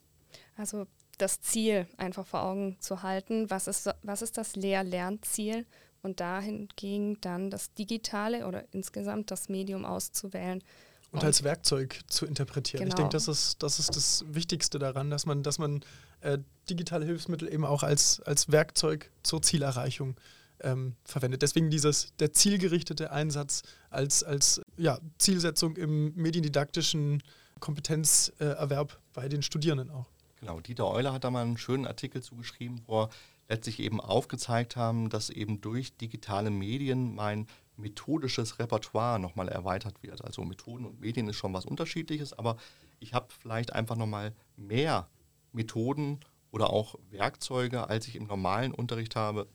Also 0.55 0.85
das 1.17 1.41
Ziel 1.41 1.87
einfach 1.97 2.25
vor 2.25 2.43
Augen 2.43 2.77
zu 2.79 3.01
halten, 3.01 3.49
was 3.49 3.67
ist, 3.67 3.89
was 4.03 4.21
ist 4.21 4.37
das 4.37 4.55
Lehr-Lernziel 4.55 5.65
und 6.01 6.19
dahingegen 6.19 7.19
dann 7.21 7.49
das 7.49 7.73
Digitale 7.73 8.47
oder 8.47 8.63
insgesamt 8.71 9.31
das 9.31 9.49
Medium 9.49 9.85
auszuwählen. 9.85 10.63
Und, 11.11 11.19
und 11.19 11.25
als 11.25 11.43
Werkzeug 11.43 12.01
zu 12.07 12.25
interpretieren. 12.25 12.83
Genau. 12.83 12.89
Ich 12.89 12.95
denke, 12.95 13.11
das 13.11 13.27
ist, 13.27 13.63
das 13.63 13.79
ist 13.79 13.95
das 13.95 14.25
Wichtigste 14.27 14.77
daran, 14.77 15.09
dass 15.09 15.25
man, 15.25 15.41
dass 15.41 15.57
man 15.57 15.83
äh, 16.21 16.37
digitale 16.69 17.05
Hilfsmittel 17.05 17.51
eben 17.51 17.65
auch 17.65 17.83
als, 17.83 18.21
als 18.21 18.51
Werkzeug 18.51 19.09
zur 19.23 19.41
Zielerreichung 19.41 20.17
ähm, 20.61 20.95
verwendet. 21.03 21.41
Deswegen 21.41 21.69
dieses, 21.69 22.13
der 22.19 22.33
zielgerichtete 22.33 23.11
Einsatz 23.11 23.63
als, 23.89 24.23
als 24.23 24.61
ja, 24.77 24.99
Zielsetzung 25.17 25.75
im 25.77 26.13
mediendidaktischen 26.15 27.23
Kompetenzerwerb 27.59 28.99
bei 29.13 29.27
den 29.29 29.41
Studierenden 29.41 29.89
auch. 29.89 30.07
Genau, 30.39 30.59
Dieter 30.59 30.87
Euler 30.87 31.13
hat 31.13 31.23
da 31.23 31.31
mal 31.31 31.43
einen 31.43 31.57
schönen 31.57 31.87
Artikel 31.87 32.21
zugeschrieben, 32.21 32.81
wo 32.85 33.03
er 33.03 33.09
letztlich 33.49 33.79
eben 33.79 33.99
aufgezeigt 33.99 34.75
haben, 34.75 35.09
dass 35.09 35.29
eben 35.29 35.61
durch 35.61 35.95
digitale 35.97 36.49
Medien 36.49 37.15
mein 37.15 37.47
methodisches 37.75 38.59
Repertoire 38.59 39.19
nochmal 39.19 39.49
erweitert 39.49 40.03
wird. 40.03 40.23
Also 40.23 40.43
Methoden 40.43 40.85
und 40.85 40.99
Medien 40.99 41.27
ist 41.29 41.37
schon 41.37 41.53
was 41.53 41.65
Unterschiedliches, 41.65 42.33
aber 42.33 42.57
ich 42.99 43.13
habe 43.13 43.27
vielleicht 43.39 43.73
einfach 43.73 43.95
nochmal 43.95 44.33
mehr 44.55 45.07
Methoden 45.53 46.19
oder 46.51 46.71
auch 46.71 46.95
Werkzeuge, 47.09 47.87
als 47.89 48.07
ich 48.07 48.15
im 48.15 48.25
normalen 48.25 48.73
Unterricht 48.73 49.15
habe, 49.15 49.47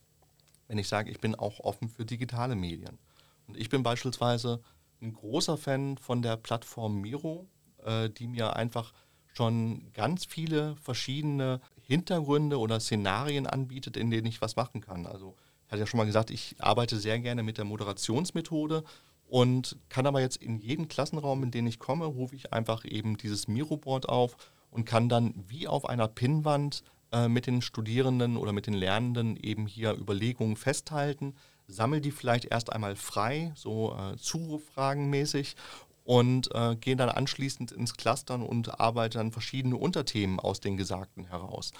wenn 0.68 0.78
ich 0.78 0.88
sage, 0.88 1.10
ich 1.10 1.20
bin 1.20 1.34
auch 1.34 1.60
offen 1.60 1.88
für 1.88 2.04
digitale 2.04 2.54
Medien. 2.54 2.98
Und 3.46 3.56
ich 3.56 3.68
bin 3.68 3.82
beispielsweise 3.82 4.60
ein 5.00 5.12
großer 5.12 5.56
Fan 5.56 5.98
von 5.98 6.22
der 6.22 6.36
Plattform 6.36 7.00
Miro, 7.00 7.46
äh, 7.84 8.08
die 8.08 8.28
mir 8.28 8.56
einfach 8.56 8.92
schon 9.34 9.90
ganz 9.92 10.24
viele 10.24 10.76
verschiedene 10.76 11.60
Hintergründe 11.80 12.58
oder 12.58 12.80
Szenarien 12.80 13.46
anbietet, 13.46 13.96
in 13.96 14.10
denen 14.10 14.26
ich 14.26 14.40
was 14.40 14.56
machen 14.56 14.80
kann. 14.80 15.06
Also 15.06 15.34
ich 15.66 15.72
hatte 15.72 15.80
ja 15.80 15.86
schon 15.86 15.98
mal 15.98 16.04
gesagt, 16.04 16.30
ich 16.30 16.54
arbeite 16.58 16.98
sehr 16.98 17.18
gerne 17.18 17.42
mit 17.42 17.58
der 17.58 17.64
Moderationsmethode 17.64 18.84
und 19.26 19.78
kann 19.88 20.06
aber 20.06 20.20
jetzt 20.20 20.36
in 20.36 20.58
jeden 20.58 20.88
Klassenraum, 20.88 21.42
in 21.42 21.50
den 21.50 21.66
ich 21.66 21.78
komme, 21.78 22.04
rufe 22.04 22.36
ich 22.36 22.52
einfach 22.52 22.84
eben 22.84 23.16
dieses 23.16 23.48
Miro-Board 23.48 24.08
auf 24.08 24.36
und 24.70 24.84
kann 24.84 25.08
dann 25.08 25.34
wie 25.48 25.66
auf 25.66 25.88
einer 25.88 26.08
Pinnwand 26.08 26.82
äh, 27.12 27.28
mit 27.28 27.46
den 27.46 27.62
Studierenden 27.62 28.36
oder 28.36 28.52
mit 28.52 28.66
den 28.66 28.74
Lernenden 28.74 29.36
eben 29.36 29.66
hier 29.66 29.92
Überlegungen 29.96 30.56
festhalten, 30.56 31.34
sammle 31.68 32.00
die 32.00 32.10
vielleicht 32.10 32.46
erst 32.46 32.72
einmal 32.72 32.96
frei, 32.96 33.52
so 33.54 33.96
äh, 33.96 34.16
Zurufragenmäßig 34.16 35.56
und 36.04 36.54
äh, 36.54 36.76
gehe 36.76 36.96
dann 36.96 37.08
anschließend 37.08 37.72
ins 37.72 37.96
Clustern 37.96 38.42
und 38.42 38.80
arbeite 38.80 39.18
dann 39.18 39.32
verschiedene 39.32 39.76
Unterthemen 39.76 40.40
aus 40.40 40.60
den 40.60 40.76
Gesagten 40.76 41.26
heraus. 41.26 41.72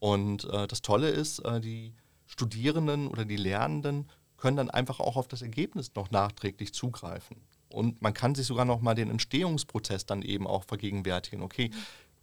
Und 0.00 0.44
äh, 0.44 0.66
das 0.66 0.82
Tolle 0.82 1.08
ist, 1.08 1.40
äh, 1.40 1.60
die 1.60 1.94
Studierenden 2.26 3.08
oder 3.08 3.24
die 3.24 3.36
Lernenden 3.36 4.08
können 4.36 4.56
dann 4.56 4.70
einfach 4.70 5.00
auch 5.00 5.16
auf 5.16 5.28
das 5.28 5.42
Ergebnis 5.42 5.94
noch 5.94 6.10
nachträglich 6.10 6.72
zugreifen. 6.72 7.36
Und 7.70 8.00
man 8.00 8.14
kann 8.14 8.34
sich 8.34 8.46
sogar 8.46 8.64
noch 8.64 8.80
mal 8.80 8.94
den 8.94 9.10
Entstehungsprozess 9.10 10.06
dann 10.06 10.22
eben 10.22 10.46
auch 10.46 10.64
vergegenwärtigen. 10.64 11.42
Okay, 11.42 11.70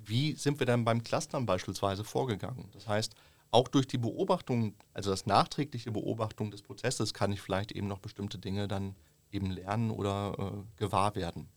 wie 0.06 0.34
sind 0.34 0.60
wir 0.60 0.66
denn 0.66 0.86
beim 0.86 1.04
Clustern 1.04 1.46
beispielsweise 1.46 2.04
vorgegangen? 2.04 2.70
Das 2.74 2.88
heißt, 2.88 3.16
auch 3.52 3.68
durch 3.68 3.88
die 3.88 3.98
Beobachtung, 3.98 4.74
also 4.94 5.12
das 5.12 5.26
nachträgliche 5.26 5.92
Beobachtung 5.92 6.52
des 6.52 6.62
Prozesses, 6.62 7.14
kann 7.14 7.32
ich 7.32 7.42
vielleicht 7.42 7.72
eben 7.72 7.88
noch 7.88 8.00
bestimmte 8.00 8.38
Dinge 8.38 8.68
dann 8.68 8.96
eben 9.32 9.50
lernen 9.50 9.92
oder 9.92 10.36
äh, 10.38 10.80
gewahr 10.80 11.16
werden. 11.16 11.48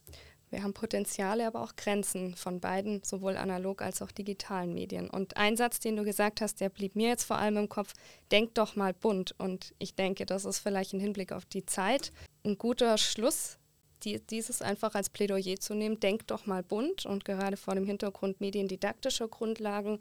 Wir 0.50 0.62
haben 0.62 0.72
Potenziale, 0.72 1.46
aber 1.46 1.62
auch 1.62 1.76
Grenzen 1.76 2.34
von 2.34 2.60
beiden, 2.60 3.02
sowohl 3.04 3.36
analog 3.36 3.82
als 3.82 4.00
auch 4.00 4.10
digitalen 4.10 4.72
Medien. 4.72 5.10
Und 5.10 5.36
ein 5.36 5.56
Satz, 5.56 5.78
den 5.78 5.96
du 5.96 6.04
gesagt 6.04 6.40
hast, 6.40 6.60
der 6.60 6.70
blieb 6.70 6.96
mir 6.96 7.08
jetzt 7.08 7.24
vor 7.24 7.38
allem 7.38 7.58
im 7.58 7.68
Kopf, 7.68 7.92
denk 8.30 8.54
doch 8.54 8.74
mal 8.74 8.94
bunt. 8.94 9.34
Und 9.38 9.74
ich 9.78 9.94
denke, 9.94 10.24
das 10.24 10.46
ist 10.46 10.60
vielleicht 10.60 10.94
im 10.94 11.00
Hinblick 11.00 11.32
auf 11.32 11.44
die 11.44 11.66
Zeit 11.66 12.12
ein 12.44 12.56
guter 12.56 12.96
Schluss 12.96 13.57
die, 14.04 14.20
dieses 14.20 14.62
einfach 14.62 14.94
als 14.94 15.10
Plädoyer 15.10 15.58
zu 15.58 15.74
nehmen, 15.74 16.00
denkt 16.00 16.30
doch 16.30 16.46
mal 16.46 16.62
bunt 16.62 17.06
und 17.06 17.24
gerade 17.24 17.56
vor 17.56 17.74
dem 17.74 17.84
Hintergrund 17.84 18.40
mediendidaktischer 18.40 19.28
Grundlagen 19.28 20.00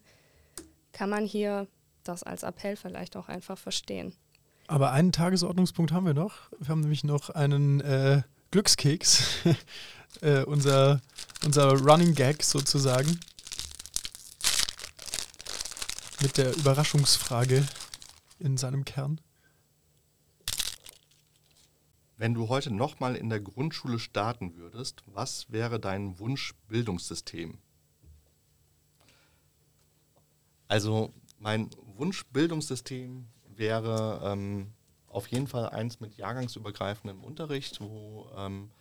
kann 0.92 1.10
man 1.10 1.26
hier 1.26 1.68
das 2.04 2.24
als 2.24 2.44
Appell 2.44 2.76
vielleicht 2.76 3.16
auch 3.18 3.28
einfach 3.28 3.58
verstehen. 3.58 4.14
Aber 4.68 4.92
einen 4.92 5.12
Tagesordnungspunkt 5.12 5.92
haben 5.92 6.06
wir 6.06 6.14
noch. 6.14 6.52
Wir 6.60 6.70
haben 6.70 6.82
nämlich 6.82 7.04
noch 7.04 7.30
einen 7.30 7.82
äh, 7.82 8.22
Glückskeks, 8.52 9.24
äh, 10.22 10.44
unser, 10.44 11.02
unser 11.46 11.72
Running 11.80 12.16
Gag 12.16 12.44
sozusagen, 12.44 13.20
mit 16.22 16.38
der 16.38 16.56
Überraschungsfrage 16.56 17.66
in 18.40 18.58
seinem 18.58 18.84
Kern. 18.84 19.22
Wenn 22.20 22.34
du 22.34 22.50
heute 22.50 22.72
nochmal 22.72 23.16
in 23.16 23.30
der 23.30 23.40
Grundschule 23.40 24.00
starten 24.00 24.56
würdest, 24.56 25.04
was 25.06 25.52
wäre 25.52 25.80
dein 25.80 26.18
Wunschbildungssystem? 26.18 27.60
Also 30.68 31.14
mein 31.38 31.70
Wunschbildungssystem 31.96 33.28
wäre 33.56 34.22
ähm, 34.24 34.74
auf 35.06 35.28
jeden 35.28 35.46
Fall 35.46 35.70
eins 35.70 36.00
mit 36.00 36.18
jahrgangsübergreifendem 36.18 37.24
Unterricht, 37.24 37.82
wo 37.82 38.28
ähm, 38.36 38.72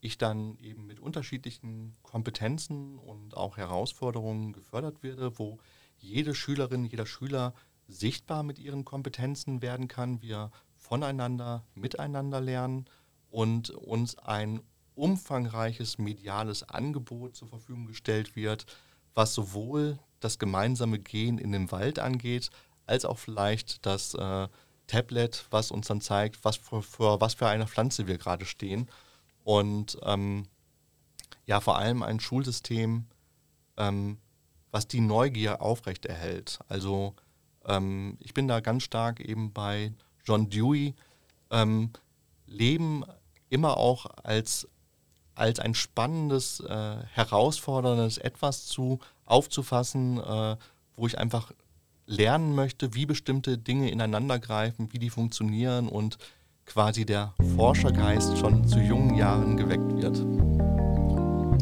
ich 0.00 0.16
dann 0.16 0.56
eben 0.58 0.86
mit 0.86 1.00
unterschiedlichen 1.00 1.96
Kompetenzen 2.02 2.96
und 2.96 3.36
auch 3.36 3.56
Herausforderungen 3.56 4.52
gefördert 4.52 5.02
werde, 5.02 5.36
wo 5.36 5.58
jede 5.98 6.32
Schülerin, 6.32 6.84
jeder 6.84 7.06
Schüler 7.06 7.54
sichtbar 7.88 8.44
mit 8.44 8.60
ihren 8.60 8.84
Kompetenzen 8.84 9.62
werden 9.62 9.88
kann, 9.88 10.22
wir 10.22 10.52
voneinander, 10.92 11.64
miteinander 11.74 12.38
lernen 12.42 12.84
und 13.30 13.70
uns 13.70 14.18
ein 14.18 14.60
umfangreiches 14.94 15.96
mediales 15.96 16.68
Angebot 16.68 17.34
zur 17.34 17.48
Verfügung 17.48 17.86
gestellt 17.86 18.36
wird, 18.36 18.66
was 19.14 19.32
sowohl 19.32 19.98
das 20.20 20.38
gemeinsame 20.38 20.98
Gehen 20.98 21.38
in 21.38 21.50
den 21.50 21.72
Wald 21.72 21.98
angeht, 21.98 22.50
als 22.84 23.06
auch 23.06 23.18
vielleicht 23.18 23.86
das 23.86 24.12
äh, 24.12 24.48
Tablet, 24.86 25.46
was 25.48 25.70
uns 25.70 25.86
dann 25.86 26.02
zeigt, 26.02 26.44
was 26.44 26.56
für, 26.56 26.82
für, 26.82 27.18
was 27.22 27.32
für 27.32 27.46
eine 27.46 27.66
Pflanze 27.66 28.06
wir 28.06 28.18
gerade 28.18 28.44
stehen. 28.44 28.86
Und 29.44 29.96
ähm, 30.02 30.46
ja, 31.46 31.60
vor 31.60 31.78
allem 31.78 32.02
ein 32.02 32.20
Schulsystem, 32.20 33.06
ähm, 33.78 34.18
was 34.70 34.88
die 34.88 35.00
Neugier 35.00 35.62
aufrechterhält. 35.62 36.58
Also 36.68 37.14
ähm, 37.64 38.18
ich 38.20 38.34
bin 38.34 38.46
da 38.46 38.60
ganz 38.60 38.82
stark 38.82 39.20
eben 39.20 39.54
bei 39.54 39.94
John 40.24 40.48
Dewey, 40.48 40.94
ähm, 41.50 41.90
Leben 42.46 43.04
immer 43.48 43.76
auch 43.76 44.06
als, 44.22 44.68
als 45.34 45.58
ein 45.58 45.74
spannendes, 45.74 46.60
äh, 46.60 46.96
herausforderndes 47.12 48.18
Etwas 48.18 48.66
zu 48.66 48.98
aufzufassen, 49.24 50.18
äh, 50.18 50.56
wo 50.96 51.06
ich 51.06 51.18
einfach 51.18 51.52
lernen 52.06 52.54
möchte, 52.54 52.94
wie 52.94 53.06
bestimmte 53.06 53.58
Dinge 53.58 53.90
ineinandergreifen, 53.90 54.92
wie 54.92 54.98
die 54.98 55.10
funktionieren 55.10 55.88
und 55.88 56.18
quasi 56.66 57.04
der 57.04 57.34
Forschergeist 57.56 58.38
schon 58.38 58.66
zu 58.66 58.78
jungen 58.80 59.14
Jahren 59.14 59.56
geweckt 59.56 59.96
wird. 59.96 60.16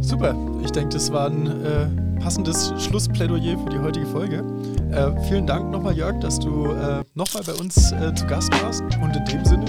Super, 0.02 0.34
ich 0.64 0.72
denke, 0.72 0.94
das 0.94 1.12
war 1.12 1.26
ein 1.26 1.46
äh, 1.46 1.88
passendes 2.20 2.72
Schlussplädoyer 2.78 3.58
für 3.58 3.70
die 3.70 3.78
heutige 3.78 4.06
Folge. 4.06 4.44
Äh, 4.92 5.20
vielen 5.28 5.46
Dank 5.46 5.70
nochmal, 5.70 5.96
Jörg, 5.96 6.20
dass 6.20 6.38
du 6.38 6.66
äh, 6.66 7.02
nochmal 7.14 7.42
bei 7.44 7.54
uns 7.54 7.92
äh, 7.92 8.14
zu 8.14 8.26
Gast 8.26 8.52
warst. 8.62 8.82
Und 9.02 9.16
in 9.16 9.24
dem 9.24 9.44
Sinne 9.44 9.64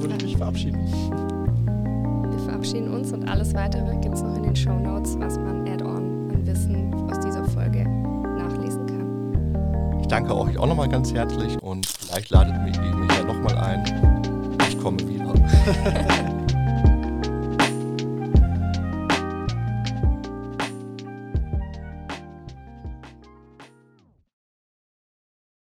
würde 0.00 0.14
ich 0.16 0.22
mich 0.22 0.36
verabschieden. 0.36 0.78
Wir 2.30 2.38
verabschieden 2.38 2.92
uns 2.94 3.12
und 3.12 3.28
alles 3.28 3.52
weitere 3.54 3.96
gibt 4.00 4.14
es 4.14 4.22
noch 4.22 4.36
in 4.36 4.44
den 4.44 4.56
Show 4.56 4.78
Notes, 4.78 5.18
was 5.18 5.36
man 5.38 5.66
Add-on 5.68 6.30
an 6.32 6.46
Wissen 6.46 6.94
aus 7.10 7.18
dieser 7.20 7.44
Folge 7.44 7.84
nachlesen 7.84 8.86
kann. 8.86 10.00
Ich 10.00 10.06
danke 10.06 10.36
euch 10.36 10.56
auch 10.56 10.66
nochmal 10.66 10.88
ganz 10.88 11.12
herzlich 11.12 11.60
und 11.62 11.86
vielleicht 11.86 12.30
ladet 12.30 12.62
mich 12.62 12.76
ja 12.76 13.24
nochmal 13.24 13.58
ein. 13.58 14.56
Ich 14.68 14.78
komme 14.78 14.98
wieder. 15.00 15.34